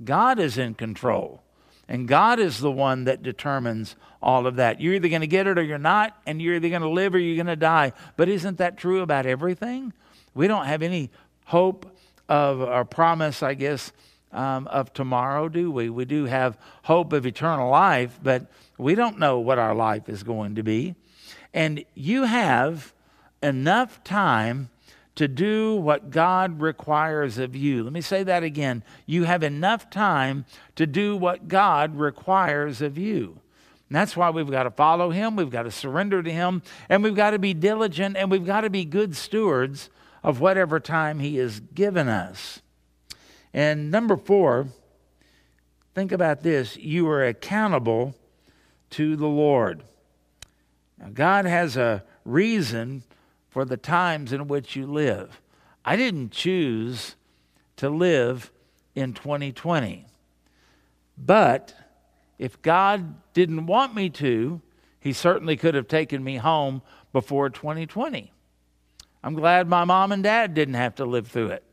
God 0.04 0.40
is 0.40 0.58
in 0.58 0.74
control. 0.74 1.42
And 1.90 2.08
God 2.08 2.40
is 2.40 2.60
the 2.60 2.72
one 2.72 3.06
that 3.06 3.24
determines 3.24 3.96
all 4.22 4.46
of 4.46 4.58
that. 4.58 4.82
You're 4.82 4.96
either 4.96 5.08
going 5.08 5.22
to 5.22 5.28
get 5.28 5.48
it 5.48 5.58
or 5.58 5.64
you're 5.64 5.78
not, 5.78 6.18
and 6.26 6.42
you're 6.42 6.56
either 6.56 6.70
going 6.70 6.82
to 6.82 6.90
live 6.90 7.16
or 7.16 7.20
you're 7.20 7.38
going 7.38 7.48
to 7.48 7.56
die. 7.56 7.94
But 8.18 8.28
isn't 8.28 8.58
that 8.58 8.78
true 8.78 9.02
about 9.02 9.26
everything? 9.26 9.94
We 10.34 10.48
don't 10.48 10.66
have 10.66 10.82
any 10.82 11.12
hope 11.46 11.86
of 12.28 12.60
or 12.60 12.84
promise, 12.84 13.42
I 13.42 13.54
guess, 13.54 13.94
um, 14.34 14.68
of 14.68 14.92
tomorrow, 14.92 15.48
do 15.48 15.72
we? 15.72 15.90
We 15.90 16.04
do 16.04 16.26
have 16.26 16.58
hope 16.84 17.14
of 17.14 17.26
eternal 17.26 17.70
life, 17.70 18.20
but 18.22 18.52
we 18.78 18.96
don't 18.96 19.18
know 19.18 19.40
what 19.40 19.58
our 19.58 19.74
life 19.74 20.10
is 20.10 20.24
going 20.24 20.56
to 20.56 20.64
be. 20.64 20.96
And 21.54 21.86
you 21.96 22.24
have 22.24 22.94
enough 23.42 24.04
time 24.04 24.70
to 25.18 25.28
do 25.28 25.76
what 25.76 26.12
God 26.12 26.62
requires 26.62 27.40
of 27.40 27.56
you. 27.56 27.84
Let 27.84 27.92
me 27.92 28.02
say 28.02 28.22
that 28.24 28.44
again. 28.44 28.84
You 29.08 29.24
have 29.24 29.42
enough 29.42 29.90
time 29.90 30.46
to 30.76 30.86
do 30.86 31.18
what 31.18 31.48
God 31.48 31.96
requires 31.98 32.84
of 32.84 33.00
you. 33.00 33.40
And 33.90 33.96
that's 33.96 34.16
why 34.16 34.30
we've 34.30 34.50
got 34.50 34.64
to 34.64 34.72
follow 34.72 35.10
Him, 35.10 35.36
we've 35.36 35.50
got 35.50 35.64
to 35.64 35.72
surrender 35.72 36.22
to 36.22 36.32
Him, 36.32 36.62
and 36.88 37.04
we've 37.04 37.16
got 37.16 37.32
to 37.32 37.40
be 37.40 37.56
diligent, 37.56 38.16
and 38.16 38.30
we've 38.30 38.46
got 38.46 38.62
to 38.62 38.70
be 38.70 38.86
good 38.86 39.16
stewards 39.16 39.90
of 40.24 40.40
whatever 40.40 40.80
time 40.80 41.20
He 41.20 41.38
has 41.38 41.62
given 41.62 42.08
us. 42.08 42.62
And 43.54 43.90
number 43.90 44.18
four, 44.18 44.68
think 45.96 46.12
about 46.12 46.44
this 46.44 46.78
you 46.78 47.10
are 47.10 47.26
accountable 47.26 48.14
to 48.92 49.16
the 49.16 49.28
Lord. 49.28 49.82
Now, 51.00 51.10
God 51.12 51.46
has 51.46 51.76
a 51.76 52.04
reason 52.24 53.02
for 53.58 53.66
the 53.66 53.76
times 53.76 54.32
in 54.32 54.48
which 54.48 54.76
you 54.76 54.86
live. 54.86 55.42
I 55.84 55.96
didn't 55.96 56.30
choose 56.30 57.16
to 57.78 57.90
live 57.90 58.52
in 58.94 59.14
2020. 59.14 60.06
But 61.18 61.74
if 62.38 62.62
God 62.62 63.16
didn't 63.34 63.66
want 63.66 63.96
me 63.96 64.12
to, 64.12 64.62
He 65.00 65.12
certainly 65.12 65.58
could 65.58 65.74
have 65.74 65.88
taken 65.88 66.24
me 66.24 66.38
home 66.38 66.84
before 67.12 67.50
2020. 67.50 68.32
I'm 69.24 69.34
glad 69.34 69.68
my 69.68 69.86
mom 69.86 70.12
and 70.12 70.22
dad 70.22 70.54
didn't 70.54 70.76
have 70.76 70.94
to 70.94 71.06
live 71.06 71.26
through 71.28 71.48
it. 71.48 71.64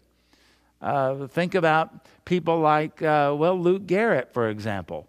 Uh, 0.81 1.27
think 1.27 1.55
about 1.55 2.09
people 2.25 2.61
like, 2.61 3.03
uh, 3.03 3.35
well, 3.37 3.61
Luke 3.61 3.87
Garrett, 3.87 4.33
for 4.33 4.49
example. 4.49 5.07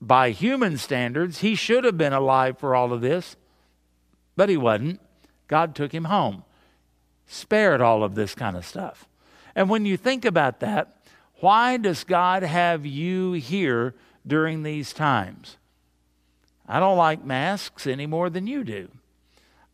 By 0.00 0.30
human 0.30 0.78
standards, 0.78 1.40
he 1.40 1.54
should 1.54 1.84
have 1.84 1.98
been 1.98 2.14
alive 2.14 2.56
for 2.56 2.74
all 2.74 2.94
of 2.94 3.02
this, 3.02 3.36
but 4.34 4.48
he 4.48 4.56
wasn't. 4.56 4.98
God 5.50 5.74
took 5.74 5.92
him 5.92 6.04
home, 6.04 6.44
spared 7.26 7.80
all 7.80 8.04
of 8.04 8.14
this 8.14 8.36
kind 8.36 8.56
of 8.56 8.64
stuff. 8.64 9.08
And 9.56 9.68
when 9.68 9.84
you 9.84 9.96
think 9.96 10.24
about 10.24 10.60
that, 10.60 10.96
why 11.40 11.76
does 11.76 12.04
God 12.04 12.44
have 12.44 12.86
you 12.86 13.32
here 13.32 13.96
during 14.24 14.62
these 14.62 14.92
times? 14.92 15.56
I 16.68 16.78
don't 16.78 16.96
like 16.96 17.24
masks 17.24 17.88
any 17.88 18.06
more 18.06 18.30
than 18.30 18.46
you 18.46 18.62
do. 18.62 18.90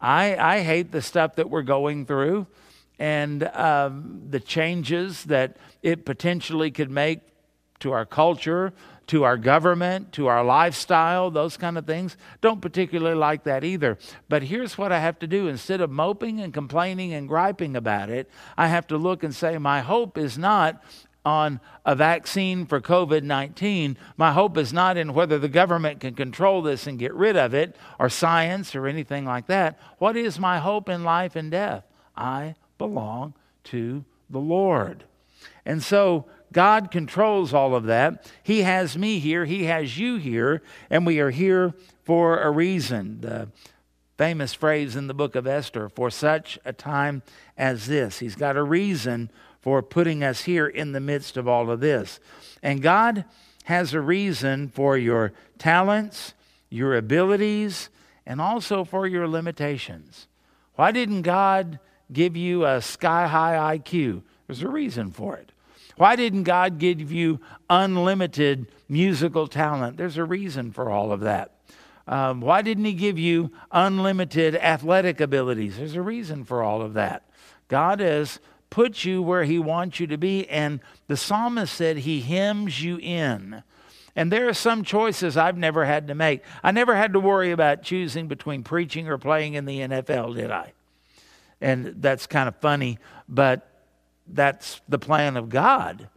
I, 0.00 0.34
I 0.36 0.62
hate 0.62 0.92
the 0.92 1.02
stuff 1.02 1.36
that 1.36 1.50
we're 1.50 1.60
going 1.60 2.06
through 2.06 2.46
and 2.98 3.44
um, 3.44 4.22
the 4.30 4.40
changes 4.40 5.24
that 5.24 5.58
it 5.82 6.06
potentially 6.06 6.70
could 6.70 6.90
make 6.90 7.20
to 7.80 7.92
our 7.92 8.06
culture, 8.06 8.72
to 9.08 9.24
our 9.24 9.36
government, 9.36 10.12
to 10.12 10.26
our 10.26 10.44
lifestyle, 10.44 11.30
those 11.30 11.56
kind 11.56 11.78
of 11.78 11.86
things. 11.86 12.16
Don't 12.40 12.60
particularly 12.60 13.16
like 13.16 13.44
that 13.44 13.64
either. 13.64 13.98
But 14.28 14.44
here's 14.44 14.76
what 14.76 14.92
I 14.92 14.98
have 14.98 15.18
to 15.20 15.26
do 15.26 15.48
instead 15.48 15.80
of 15.80 15.90
moping 15.90 16.40
and 16.40 16.52
complaining 16.52 17.12
and 17.12 17.28
griping 17.28 17.76
about 17.76 18.10
it, 18.10 18.28
I 18.56 18.68
have 18.68 18.86
to 18.88 18.96
look 18.96 19.22
and 19.22 19.34
say, 19.34 19.58
My 19.58 19.80
hope 19.80 20.18
is 20.18 20.36
not 20.36 20.82
on 21.24 21.58
a 21.84 21.96
vaccine 21.96 22.64
for 22.64 22.80
COVID 22.80 23.24
19, 23.24 23.98
my 24.16 24.32
hope 24.32 24.56
is 24.56 24.72
not 24.72 24.96
in 24.96 25.12
whether 25.12 25.40
the 25.40 25.48
government 25.48 25.98
can 25.98 26.14
control 26.14 26.62
this 26.62 26.86
and 26.86 27.00
get 27.00 27.12
rid 27.14 27.36
of 27.36 27.52
it, 27.52 27.74
or 27.98 28.08
science, 28.08 28.76
or 28.76 28.86
anything 28.86 29.24
like 29.24 29.46
that. 29.48 29.78
What 29.98 30.16
is 30.16 30.38
my 30.38 30.58
hope 30.58 30.88
in 30.88 31.02
life 31.02 31.34
and 31.34 31.50
death? 31.50 31.84
I 32.16 32.54
belong 32.78 33.34
to 33.64 34.04
the 34.30 34.38
Lord. 34.38 35.04
And 35.64 35.82
so 35.82 36.26
God 36.52 36.90
controls 36.90 37.52
all 37.52 37.74
of 37.74 37.84
that. 37.84 38.30
He 38.42 38.62
has 38.62 38.96
me 38.96 39.18
here, 39.18 39.44
He 39.44 39.64
has 39.64 39.98
you 39.98 40.16
here, 40.16 40.62
and 40.90 41.06
we 41.06 41.20
are 41.20 41.30
here 41.30 41.74
for 42.04 42.40
a 42.40 42.50
reason. 42.50 43.20
The 43.20 43.48
famous 44.16 44.54
phrase 44.54 44.96
in 44.96 45.08
the 45.08 45.14
book 45.14 45.34
of 45.34 45.46
Esther 45.46 45.88
for 45.88 46.10
such 46.10 46.58
a 46.64 46.72
time 46.72 47.22
as 47.56 47.86
this. 47.86 48.18
He's 48.18 48.36
got 48.36 48.56
a 48.56 48.62
reason 48.62 49.30
for 49.60 49.82
putting 49.82 50.22
us 50.22 50.42
here 50.42 50.66
in 50.66 50.92
the 50.92 51.00
midst 51.00 51.36
of 51.36 51.48
all 51.48 51.70
of 51.70 51.80
this. 51.80 52.20
And 52.62 52.80
God 52.80 53.24
has 53.64 53.92
a 53.92 54.00
reason 54.00 54.68
for 54.68 54.96
your 54.96 55.32
talents, 55.58 56.34
your 56.70 56.94
abilities, 56.96 57.90
and 58.24 58.40
also 58.40 58.84
for 58.84 59.06
your 59.06 59.28
limitations. 59.28 60.28
Why 60.76 60.92
didn't 60.92 61.22
God 61.22 61.78
give 62.12 62.36
you 62.36 62.64
a 62.64 62.80
sky 62.80 63.26
high 63.26 63.76
IQ? 63.78 64.22
There's 64.46 64.62
a 64.62 64.68
reason 64.68 65.10
for 65.10 65.36
it. 65.36 65.50
Why 65.96 66.14
didn't 66.16 66.44
God 66.44 66.78
give 66.78 67.10
you 67.10 67.40
unlimited 67.70 68.66
musical 68.88 69.46
talent? 69.48 69.96
There's 69.96 70.18
a 70.18 70.24
reason 70.24 70.72
for 70.72 70.90
all 70.90 71.10
of 71.12 71.20
that. 71.20 71.52
Um, 72.06 72.40
why 72.40 72.62
didn't 72.62 72.84
He 72.84 72.92
give 72.92 73.18
you 73.18 73.50
unlimited 73.72 74.54
athletic 74.56 75.20
abilities? 75.20 75.76
There's 75.78 75.96
a 75.96 76.02
reason 76.02 76.44
for 76.44 76.62
all 76.62 76.82
of 76.82 76.94
that. 76.94 77.22
God 77.68 78.00
has 78.00 78.38
put 78.70 79.04
you 79.04 79.22
where 79.22 79.44
He 79.44 79.58
wants 79.58 79.98
you 79.98 80.06
to 80.08 80.16
be. 80.16 80.48
And 80.48 80.80
the 81.08 81.16
psalmist 81.16 81.74
said 81.74 81.98
He 81.98 82.20
hems 82.20 82.82
you 82.82 82.98
in. 82.98 83.62
And 84.14 84.32
there 84.32 84.48
are 84.48 84.54
some 84.54 84.84
choices 84.84 85.36
I've 85.36 85.58
never 85.58 85.84
had 85.84 86.08
to 86.08 86.14
make. 86.14 86.42
I 86.62 86.70
never 86.70 86.94
had 86.94 87.12
to 87.14 87.20
worry 87.20 87.50
about 87.50 87.82
choosing 87.82 88.28
between 88.28 88.62
preaching 88.62 89.08
or 89.08 89.18
playing 89.18 89.54
in 89.54 89.66
the 89.66 89.80
NFL, 89.80 90.36
did 90.36 90.50
I? 90.50 90.72
And 91.60 91.96
that's 92.00 92.26
kind 92.26 92.48
of 92.48 92.56
funny, 92.56 92.98
but 93.28 93.75
that's 94.28 94.80
the 94.88 94.98
plan 94.98 95.36
of 95.36 95.48
God. 95.48 96.08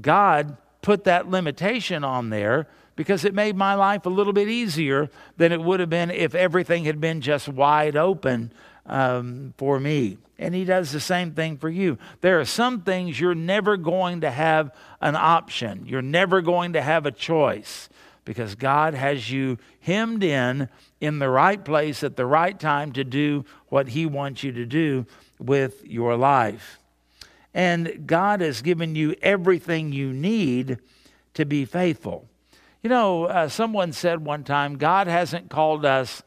God 0.00 0.56
put 0.82 1.04
that 1.04 1.28
limitation 1.28 2.04
on 2.04 2.30
there 2.30 2.68
because 2.96 3.24
it 3.24 3.34
made 3.34 3.56
my 3.56 3.74
life 3.74 4.06
a 4.06 4.10
little 4.10 4.32
bit 4.32 4.48
easier 4.48 5.10
than 5.36 5.52
it 5.52 5.60
would 5.60 5.80
have 5.80 5.90
been 5.90 6.10
if 6.10 6.34
everything 6.34 6.84
had 6.84 7.00
been 7.00 7.20
just 7.20 7.48
wide 7.48 7.96
open 7.96 8.52
um, 8.86 9.52
for 9.58 9.78
me. 9.78 10.18
And 10.38 10.54
he 10.54 10.64
does 10.64 10.92
the 10.92 11.00
same 11.00 11.32
thing 11.32 11.56
for 11.56 11.68
you. 11.68 11.98
There 12.20 12.40
are 12.40 12.44
some 12.44 12.82
things 12.82 13.18
you're 13.18 13.34
never 13.34 13.76
going 13.76 14.22
to 14.22 14.30
have 14.30 14.74
an 15.00 15.16
option, 15.16 15.86
you're 15.86 16.02
never 16.02 16.40
going 16.40 16.72
to 16.74 16.82
have 16.82 17.06
a 17.06 17.10
choice 17.10 17.88
because 18.24 18.54
God 18.56 18.94
has 18.94 19.30
you 19.30 19.56
hemmed 19.80 20.24
in 20.24 20.68
in 21.00 21.18
the 21.20 21.28
right 21.28 21.64
place 21.64 22.02
at 22.02 22.16
the 22.16 22.26
right 22.26 22.58
time 22.58 22.92
to 22.92 23.04
do 23.04 23.44
what 23.68 23.88
he 23.88 24.04
wants 24.04 24.42
you 24.42 24.52
to 24.52 24.66
do 24.66 25.06
with 25.38 25.84
your 25.86 26.16
life. 26.16 26.78
And 27.56 28.06
God 28.06 28.42
has 28.42 28.60
given 28.60 28.94
you 28.94 29.16
everything 29.22 29.90
you 29.90 30.12
need 30.12 30.76
to 31.32 31.46
be 31.46 31.64
faithful. 31.64 32.28
You 32.82 32.90
know, 32.90 33.24
uh, 33.24 33.48
someone 33.48 33.94
said 33.94 34.22
one 34.22 34.44
time, 34.44 34.76
God 34.76 35.06
hasn't 35.06 35.48
called 35.48 35.86
us 35.86 36.22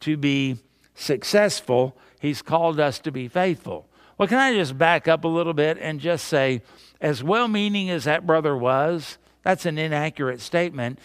to 0.00 0.16
be 0.16 0.56
successful, 0.96 1.96
He's 2.20 2.42
called 2.42 2.80
us 2.80 2.98
to 3.00 3.12
be 3.12 3.28
faithful. 3.28 3.86
Well, 4.18 4.26
can 4.26 4.38
I 4.38 4.52
just 4.52 4.76
back 4.76 5.06
up 5.06 5.22
a 5.22 5.28
little 5.28 5.54
bit 5.54 5.78
and 5.80 6.00
just 6.00 6.26
say, 6.26 6.62
as 7.00 7.22
well 7.22 7.46
meaning 7.46 7.88
as 7.88 8.02
that 8.04 8.26
brother 8.26 8.56
was, 8.56 9.18
that's 9.44 9.66
an 9.66 9.78
inaccurate 9.78 10.40
statement. 10.40 10.98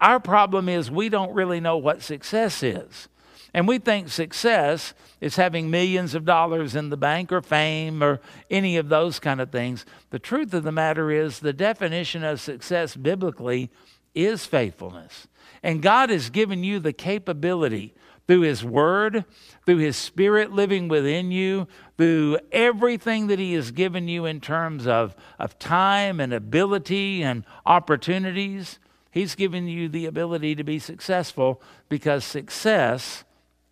Our 0.00 0.18
problem 0.18 0.68
is 0.68 0.90
we 0.90 1.08
don't 1.08 1.32
really 1.34 1.60
know 1.60 1.76
what 1.76 2.02
success 2.02 2.64
is. 2.64 3.08
And 3.54 3.68
we 3.68 3.78
think 3.78 4.08
success 4.08 4.94
is 5.20 5.36
having 5.36 5.70
millions 5.70 6.16
of 6.16 6.24
dollars 6.24 6.74
in 6.74 6.90
the 6.90 6.96
bank 6.96 7.30
or 7.30 7.40
fame 7.40 8.02
or 8.02 8.20
any 8.50 8.76
of 8.76 8.88
those 8.88 9.20
kind 9.20 9.40
of 9.40 9.52
things. 9.52 9.86
The 10.10 10.18
truth 10.18 10.52
of 10.52 10.64
the 10.64 10.72
matter 10.72 11.12
is, 11.12 11.38
the 11.38 11.52
definition 11.52 12.24
of 12.24 12.40
success 12.40 12.96
biblically 12.96 13.70
is 14.12 14.44
faithfulness. 14.44 15.28
And 15.62 15.80
God 15.80 16.10
has 16.10 16.30
given 16.30 16.64
you 16.64 16.80
the 16.80 16.92
capability 16.92 17.94
through 18.26 18.40
His 18.40 18.64
Word, 18.64 19.24
through 19.64 19.78
His 19.78 19.96
Spirit 19.96 20.50
living 20.50 20.88
within 20.88 21.30
you, 21.30 21.68
through 21.96 22.38
everything 22.50 23.28
that 23.28 23.38
He 23.38 23.52
has 23.52 23.70
given 23.70 24.08
you 24.08 24.24
in 24.24 24.40
terms 24.40 24.84
of, 24.86 25.14
of 25.38 25.60
time 25.60 26.18
and 26.18 26.32
ability 26.32 27.22
and 27.22 27.44
opportunities. 27.64 28.80
He's 29.12 29.36
given 29.36 29.68
you 29.68 29.88
the 29.88 30.06
ability 30.06 30.56
to 30.56 30.64
be 30.64 30.80
successful 30.80 31.62
because 31.88 32.24
success 32.24 33.22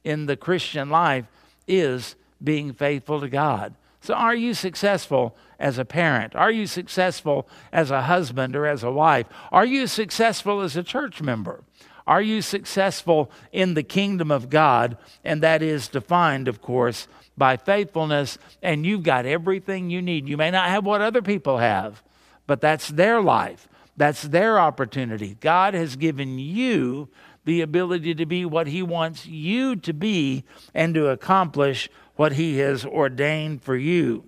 in 0.04 0.26
the 0.26 0.36
Christian 0.36 0.90
life 0.90 1.26
is 1.66 2.16
being 2.42 2.72
faithful 2.72 3.20
to 3.20 3.28
God. 3.28 3.74
So, 4.00 4.14
are 4.14 4.34
you 4.34 4.52
successful 4.52 5.36
as 5.60 5.78
a 5.78 5.84
parent? 5.84 6.34
Are 6.34 6.50
you 6.50 6.66
successful 6.66 7.48
as 7.72 7.92
a 7.92 8.02
husband 8.02 8.56
or 8.56 8.66
as 8.66 8.82
a 8.82 8.90
wife? 8.90 9.26
Are 9.52 9.64
you 9.64 9.86
successful 9.86 10.60
as 10.60 10.76
a 10.76 10.82
church 10.82 11.22
member? 11.22 11.62
Are 12.04 12.20
you 12.20 12.42
successful 12.42 13.30
in 13.52 13.74
the 13.74 13.84
kingdom 13.84 14.32
of 14.32 14.50
God? 14.50 14.96
And 15.24 15.40
that 15.42 15.62
is 15.62 15.86
defined, 15.86 16.48
of 16.48 16.60
course, 16.60 17.06
by 17.38 17.56
faithfulness, 17.56 18.38
and 18.60 18.84
you've 18.84 19.04
got 19.04 19.24
everything 19.24 19.88
you 19.88 20.02
need. 20.02 20.28
You 20.28 20.36
may 20.36 20.50
not 20.50 20.68
have 20.68 20.84
what 20.84 21.00
other 21.00 21.22
people 21.22 21.58
have, 21.58 22.02
but 22.46 22.60
that's 22.60 22.88
their 22.88 23.20
life, 23.20 23.68
that's 23.96 24.22
their 24.22 24.58
opportunity. 24.58 25.36
God 25.40 25.74
has 25.74 25.96
given 25.96 26.38
you 26.38 27.08
the 27.44 27.60
ability 27.60 28.14
to 28.14 28.26
be 28.26 28.44
what 28.44 28.66
He 28.66 28.82
wants 28.82 29.26
you 29.26 29.76
to 29.76 29.92
be 29.92 30.44
and 30.74 30.94
to 30.94 31.08
accomplish 31.08 31.88
what 32.16 32.32
He 32.32 32.58
has 32.58 32.84
ordained 32.84 33.62
for 33.62 33.76
you. 33.76 34.24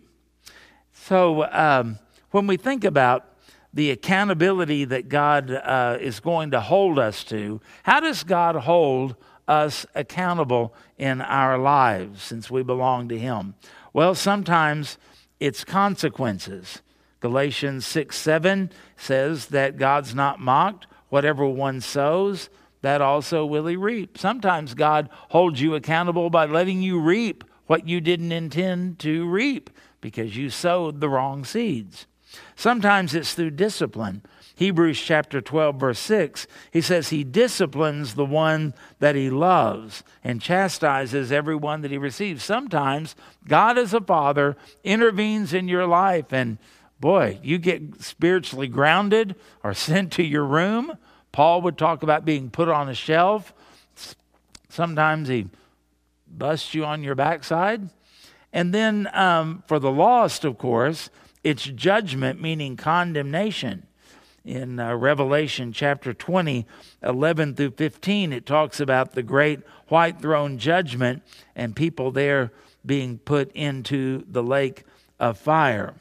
So, 0.93 1.45
um, 1.51 1.99
when 2.31 2.47
we 2.47 2.57
think 2.57 2.85
about 2.85 3.35
the 3.75 3.91
accountability 3.91 4.85
that 4.85 5.09
God 5.09 5.51
uh, 5.51 5.99
is 6.01 6.21
going 6.21 6.53
to 6.53 6.61
hold 6.61 6.99
us 6.99 7.25
to. 7.25 7.61
How 7.83 7.99
does 7.99 8.23
God 8.23 8.55
hold 8.55 9.17
us 9.49 9.85
accountable 9.97 10.73
in 10.97 11.21
our 11.21 11.59
lives 11.59 12.23
since 12.23 12.51
we 12.51 12.63
belong 12.63 13.09
to 13.09 13.19
Him? 13.19 13.57
Well, 13.93 14.15
sometimes 14.15 14.97
it's 15.41 15.65
consequences. 15.65 16.83
Galatians 17.19 17.85
6 17.85 18.17
7 18.17 18.71
says 18.97 19.47
that 19.47 19.77
God's 19.77 20.15
not 20.15 20.41
mocked. 20.41 20.87
Whatever 21.09 21.47
one 21.47 21.81
sows, 21.81 22.49
that 22.85 23.01
also 23.01 23.47
will 23.47 23.67
he 23.67 23.77
reap. 23.77 24.19
Sometimes 24.19 24.75
God 24.75 25.09
holds 25.31 25.61
you 25.61 25.75
accountable 25.75 26.29
by 26.29 26.45
letting 26.45 26.83
you 26.83 27.01
reap 27.01 27.43
what 27.67 27.89
you 27.89 27.99
didn't 28.01 28.31
intend 28.31 28.99
to 28.99 29.27
reap 29.27 29.71
because 30.03 30.37
you 30.37 30.51
sowed 30.51 31.01
the 31.01 31.09
wrong 31.09 31.45
seeds. 31.45 32.07
Sometimes 32.57 33.15
it's 33.15 33.33
through 33.33 33.53
discipline. 33.53 34.23
Hebrews 34.57 35.01
chapter 35.01 35.41
12, 35.41 35.77
verse 35.81 35.99
6, 35.99 36.47
he 36.71 36.81
says, 36.83 37.09
He 37.09 37.25
disciplines 37.25 38.15
the 38.15 38.27
one 38.27 38.75
that 38.99 39.17
he 39.17 39.31
loves 39.31 40.05
and 40.23 40.43
chastises 40.43 41.33
everyone 41.33 41.81
that 41.81 41.91
he 41.91 41.99
receives. 41.99 42.45
Sometimes 42.45 43.17
God, 43.49 43.79
as 43.79 43.95
a 43.95 44.01
father, 44.01 44.57
intervenes 44.85 45.55
in 45.55 45.69
your 45.69 45.87
life, 45.87 46.33
and 46.33 46.59
boy, 47.01 47.41
you 47.43 47.59
get 47.59 48.03
spiritually 48.03 48.69
grounded 48.69 49.37
or 49.63 49.73
sent 49.75 50.13
to 50.13 50.23
your 50.23 50.45
room. 50.45 50.99
Paul 51.35 51.63
would 51.63 51.77
talk 51.77 52.05
about 52.05 52.25
being 52.25 52.49
put 52.49 52.69
on 52.69 52.89
a 52.89 52.95
shelf. 52.95 53.53
Sometimes 54.69 55.27
he 55.27 55.49
busts 56.29 56.75
you 56.75 56.85
on 56.85 57.03
your 57.03 57.17
backside. 57.17 57.91
And 58.53 58.73
then 58.73 59.11
um, 59.13 59.65
for 59.67 59.81
the 59.81 59.91
lost, 59.91 60.45
of 60.45 60.59
course, 60.59 61.11
it's 61.43 61.65
judgment, 61.65 62.41
meaning 62.41 62.77
condemnation 62.77 63.89
in 64.45 64.79
uh, 64.79 64.95
Revelation 64.95 65.73
chapter 65.73 66.15
20, 66.15 66.67
11 67.03 67.55
through 67.57 67.73
15, 67.73 68.33
it 68.33 68.47
talks 68.47 68.79
about 68.79 69.13
the 69.13 69.23
great 69.25 69.59
white 69.89 70.21
throne 70.21 70.57
judgment 70.57 71.25
and 71.57 71.75
people 71.75 72.13
there 72.13 72.53
being 72.87 73.19
put 73.19 73.51
into 73.57 74.25
the 74.31 74.43
lake 74.43 74.85
of 75.19 75.37
fire. 75.37 75.95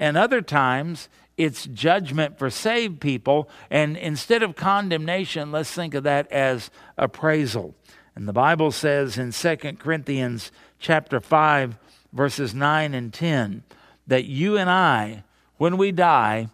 And 0.00 0.16
other 0.16 0.42
times, 0.42 1.08
it's 1.36 1.66
judgment 1.66 2.38
for 2.38 2.50
saved 2.50 3.00
people. 3.00 3.48
And 3.70 3.96
instead 3.96 4.42
of 4.42 4.56
condemnation, 4.56 5.52
let's 5.52 5.72
think 5.72 5.94
of 5.94 6.04
that 6.04 6.30
as 6.30 6.70
appraisal. 6.96 7.74
And 8.14 8.28
the 8.28 8.32
Bible 8.32 8.70
says 8.70 9.18
in 9.18 9.32
2 9.32 9.56
Corinthians 9.78 10.52
chapter 10.78 11.20
5, 11.20 11.78
verses 12.12 12.54
9 12.54 12.94
and 12.94 13.12
10, 13.12 13.64
that 14.06 14.24
you 14.24 14.56
and 14.56 14.70
I, 14.70 15.24
when 15.56 15.76
we 15.76 15.90
die, 15.90 16.48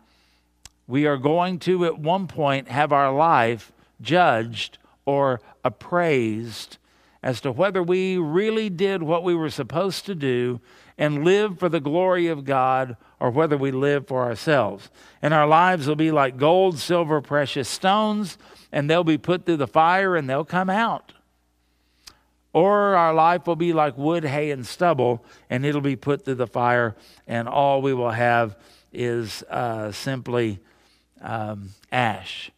we 0.87 1.07
are 1.07 1.19
going 1.19 1.59
to 1.61 1.85
at 1.85 1.99
one 1.99 2.27
point 2.27 2.69
have 2.69 2.93
our 2.93 3.13
life 3.13 3.73
judged 4.01 4.79
or 5.05 5.41
appraised 5.65 6.79
as 7.23 7.41
to 7.43 7.53
whether 7.53 7.83
we 7.83 8.17
really 8.17 8.71
did 8.71 9.03
what 9.03 9.23
we 9.23 9.35
were 9.35 9.51
supposed 9.51 10.07
to 10.07 10.15
do 10.15 10.61
and 11.01 11.25
live 11.25 11.59
for 11.59 11.71
the 11.71 11.81
glory 11.81 12.29
of 12.29 12.45
God 12.45 12.97
or 13.19 13.31
whether 13.31 13.57
we 13.57 13.73
live 13.73 14.07
for 14.07 14.23
ourselves. 14.23 14.91
And 15.23 15.35
our 15.35 15.49
lives 15.49 15.89
will 15.89 15.97
be 15.97 16.13
like 16.13 16.37
gold, 16.37 16.79
silver, 16.79 17.21
precious 17.21 17.69
stones, 17.69 18.39
and 18.71 18.89
they'll 18.89 19.03
be 19.03 19.19
put 19.19 19.47
through 19.47 19.57
the 19.57 19.67
fire 19.67 20.15
and 20.15 20.31
they'll 20.31 20.45
come 20.45 20.71
out. 20.71 21.15
Or 22.53 22.95
our 22.95 23.15
life 23.15 23.47
will 23.47 23.57
be 23.57 23.73
like 23.73 23.97
wood, 23.97 24.25
hay, 24.25 24.51
and 24.51 24.67
stubble, 24.67 25.25
and 25.49 25.67
it'll 25.67 25.81
be 25.81 25.97
put 25.97 26.25
through 26.25 26.35
the 26.35 26.47
fire, 26.47 26.97
and 27.27 27.49
all 27.49 27.81
we 27.81 27.95
will 27.95 28.11
have 28.11 28.57
is 28.93 29.43
uh, 29.51 29.93
simply 29.93 30.59
um, 31.21 31.71
ash, 31.91 32.51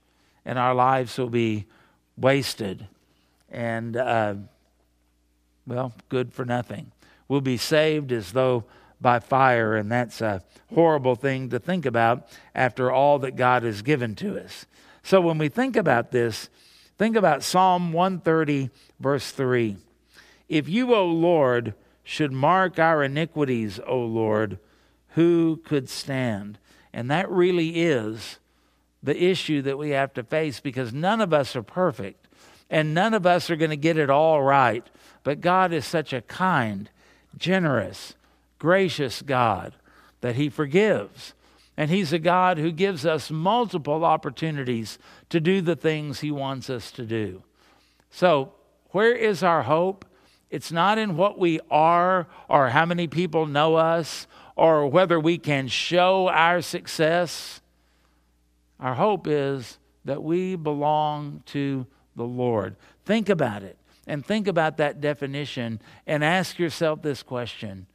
and 0.45 0.59
our 0.59 0.75
lives 0.75 1.17
will 1.19 1.31
be 1.31 1.67
wasted 2.17 2.87
and, 3.51 3.97
uh, 3.97 4.35
well, 5.67 5.93
good 6.09 6.33
for 6.33 6.45
nothing. 6.45 6.92
We'll 7.33 7.41
be 7.41 7.57
saved 7.57 8.13
as 8.13 8.33
though 8.33 8.65
by 9.01 9.19
fire, 9.19 9.75
and 9.75 9.91
that's 9.91 10.21
a 10.21 10.43
horrible 10.75 11.17
thing 11.17 11.49
to 11.49 11.59
think 11.59 11.87
about 11.87 12.29
after 12.55 12.93
all 12.93 13.19
that 13.21 13.37
God 13.37 13.63
has 13.63 13.81
given 13.81 14.15
to 14.17 14.39
us. 14.39 14.67
So 15.03 15.19
when 15.19 15.39
we 15.39 15.49
think 15.49 15.75
about 15.75 16.11
this, 16.11 16.51
think 16.99 17.17
about 17.17 17.43
Psalm 17.43 17.95
130, 17.95 18.69
verse 19.01 19.31
3. 19.31 19.79
If 20.51 20.69
you, 20.69 20.95
O 20.95 21.07
Lord, 21.07 21.73
should 22.05 22.33
mark 22.33 22.79
our 22.79 23.03
iniquities, 23.03 23.81
O 23.87 24.01
Lord, 24.01 24.59
who 25.15 25.57
could 25.65 25.89
stand? 25.89 26.59
And 26.93 27.11
that 27.11 27.31
really 27.31 27.81
is 27.81 28.41
the 29.03 29.25
issue 29.25 29.63
that 29.63 29.79
we 29.79 29.89
have 29.93 30.13
to 30.13 30.23
face 30.23 30.61
because 30.61 30.93
none 30.93 31.23
of 31.23 31.33
us 31.33 31.57
are 31.57 31.63
perfect 31.63 32.29
and 32.69 32.93
none 32.93 33.15
of 33.15 33.25
us 33.25 33.49
are 33.49 33.57
going 33.57 33.71
to 33.71 33.77
get 33.79 33.97
it 33.97 34.11
all 34.11 34.43
right. 34.43 34.87
But 35.23 35.41
God 35.41 35.73
is 35.73 35.87
such 35.87 36.13
a 36.13 36.21
kind, 36.21 36.91
generous, 37.37 38.15
gracious 38.59 39.23
God 39.23 39.75
that 40.21 40.37
He 40.37 40.49
forgives. 40.49 41.35
And 41.77 41.91
He's 41.91 42.13
a 42.13 42.19
God 42.19 42.59
who 42.59 42.71
gives 42.71 43.07
us 43.07 43.31
multiple 43.31 44.05
opportunities 44.05 44.99
to 45.31 45.41
do 45.41 45.61
the 45.61 45.77
things 45.77 46.21
He 46.21 46.31
wants 46.31 46.69
us 46.69 46.91
to 46.93 47.05
do. 47.05 47.43
So, 48.11 48.53
where 48.91 49.15
is 49.15 49.43
our 49.43 49.63
hope? 49.63 50.05
It's 50.51 50.71
not 50.71 50.99
in 50.99 51.17
what 51.17 51.39
we 51.39 51.61
are 51.71 52.27
or 52.49 52.69
how 52.69 52.85
many 52.85 53.07
people 53.07 53.47
know 53.47 53.77
us 53.77 54.27
or 54.55 54.87
whether 54.87 55.19
we 55.19 55.39
can 55.39 55.67
show 55.69 56.29
our 56.29 56.61
success. 56.61 57.63
Our 58.79 58.95
hope 58.95 59.27
is 59.27 59.79
that 60.05 60.23
we 60.23 60.57
belong 60.57 61.43
to 61.47 61.87
the 62.17 62.25
Lord. 62.25 62.77
Think 63.07 63.31
about 63.31 63.63
it 63.63 63.79
and 64.07 64.25
think 64.25 64.49
about 64.49 64.77
that 64.77 65.01
definition 65.01 65.81
and 66.07 66.25
ask 66.25 66.59
yourself 66.59 67.03
this 67.03 67.23
question 67.23 67.87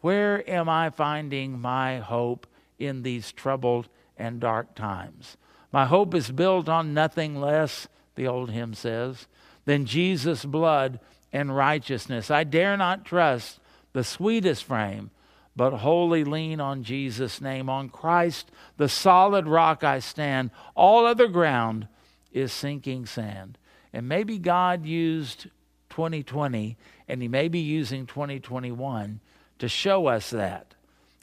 Where 0.00 0.48
am 0.48 0.68
I 0.68 0.90
finding 0.90 1.60
my 1.60 1.98
hope 1.98 2.46
in 2.78 3.02
these 3.02 3.32
troubled 3.32 3.88
and 4.16 4.40
dark 4.40 4.74
times? 4.74 5.36
My 5.72 5.86
hope 5.86 6.14
is 6.14 6.30
built 6.30 6.68
on 6.68 6.94
nothing 6.94 7.40
less, 7.40 7.88
the 8.16 8.26
old 8.26 8.50
hymn 8.50 8.74
says, 8.74 9.26
than 9.64 9.86
Jesus' 9.86 10.44
blood 10.44 10.98
and 11.32 11.54
righteousness. 11.54 12.30
I 12.30 12.44
dare 12.44 12.76
not 12.76 13.04
trust 13.04 13.60
the 13.92 14.04
sweetest 14.04 14.64
frame 14.64 15.10
but 15.56 15.78
wholly 15.78 16.24
lean 16.24 16.60
on 16.60 16.82
Jesus' 16.82 17.40
name. 17.40 17.68
On 17.68 17.88
Christ, 17.88 18.50
the 18.76 18.88
solid 18.88 19.46
rock 19.46 19.84
I 19.84 19.98
stand. 19.98 20.50
All 20.74 21.04
other 21.04 21.28
ground 21.28 21.88
is 22.32 22.52
sinking 22.52 23.06
sand. 23.06 23.58
And 23.92 24.08
maybe 24.08 24.38
God 24.38 24.86
used 24.86 25.48
2020 25.90 26.76
and 27.08 27.22
He 27.22 27.28
may 27.28 27.48
be 27.48 27.58
using 27.58 28.06
2021 28.06 29.20
to 29.58 29.68
show 29.68 30.06
us 30.06 30.30
that. 30.30 30.74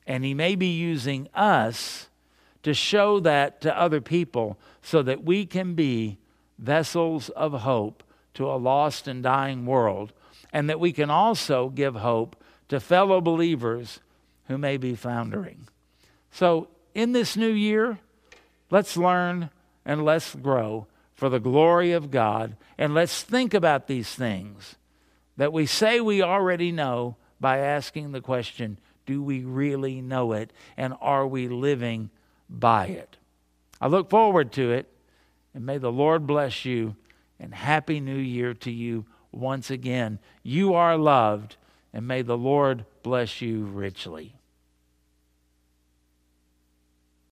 And 0.05 0.23
He 0.23 0.33
may 0.33 0.55
be 0.55 0.67
using 0.67 1.27
us 1.33 2.09
to 2.63 2.73
show 2.73 3.19
that 3.21 3.61
to 3.61 3.77
other 3.77 4.01
people 4.01 4.57
so 4.81 5.01
that 5.03 5.23
we 5.23 5.45
can 5.45 5.73
be 5.73 6.17
vessels 6.59 7.29
of 7.29 7.53
hope 7.61 8.03
to 8.33 8.45
a 8.45 8.57
lost 8.57 9.07
and 9.07 9.23
dying 9.23 9.65
world. 9.65 10.13
And 10.53 10.69
that 10.69 10.79
we 10.79 10.91
can 10.91 11.09
also 11.09 11.69
give 11.69 11.95
hope 11.95 12.35
to 12.69 12.79
fellow 12.79 13.21
believers 13.21 13.99
who 14.47 14.57
may 14.57 14.77
be 14.77 14.95
floundering. 14.95 15.67
So, 16.31 16.69
in 16.93 17.11
this 17.11 17.37
new 17.37 17.51
year, 17.51 17.99
let's 18.71 18.97
learn 18.97 19.49
and 19.85 20.03
let's 20.03 20.35
grow 20.35 20.87
for 21.17 21.27
the 21.29 21.39
glory 21.39 21.91
of 21.91 22.11
God. 22.11 22.55
And 22.77 22.93
let's 22.93 23.23
think 23.23 23.53
about 23.53 23.87
these 23.87 24.09
things 24.09 24.75
that 25.35 25.51
we 25.51 25.65
say 25.65 25.99
we 25.99 26.21
already 26.21 26.71
know 26.71 27.17
by 27.41 27.57
asking 27.57 28.11
the 28.11 28.21
question 28.21 28.79
do 29.05 29.23
we 29.23 29.43
really 29.45 30.01
know 30.01 30.33
it? 30.33 30.51
And 30.75 30.93
are 30.99 31.25
we 31.25 31.47
living 31.47 32.09
by 32.49 32.87
it? 32.87 33.15
I 33.79 33.87
look 33.87 34.09
forward 34.09 34.51
to 34.53 34.71
it. 34.73 34.91
And 35.53 35.65
may 35.65 35.77
the 35.77 35.91
Lord 35.91 36.27
bless 36.27 36.65
you. 36.65 36.95
And 37.39 37.53
Happy 37.53 38.01
New 38.01 38.17
Year 38.17 38.53
to 38.55 38.71
you 38.71 39.05
once 39.31 39.71
again. 39.71 40.19
You 40.43 40.73
are 40.73 40.97
loved. 40.97 41.55
And 41.93 42.05
may 42.05 42.21
the 42.21 42.37
Lord 42.37 42.85
bless 43.01 43.41
you 43.41 43.63
richly. 43.63 44.36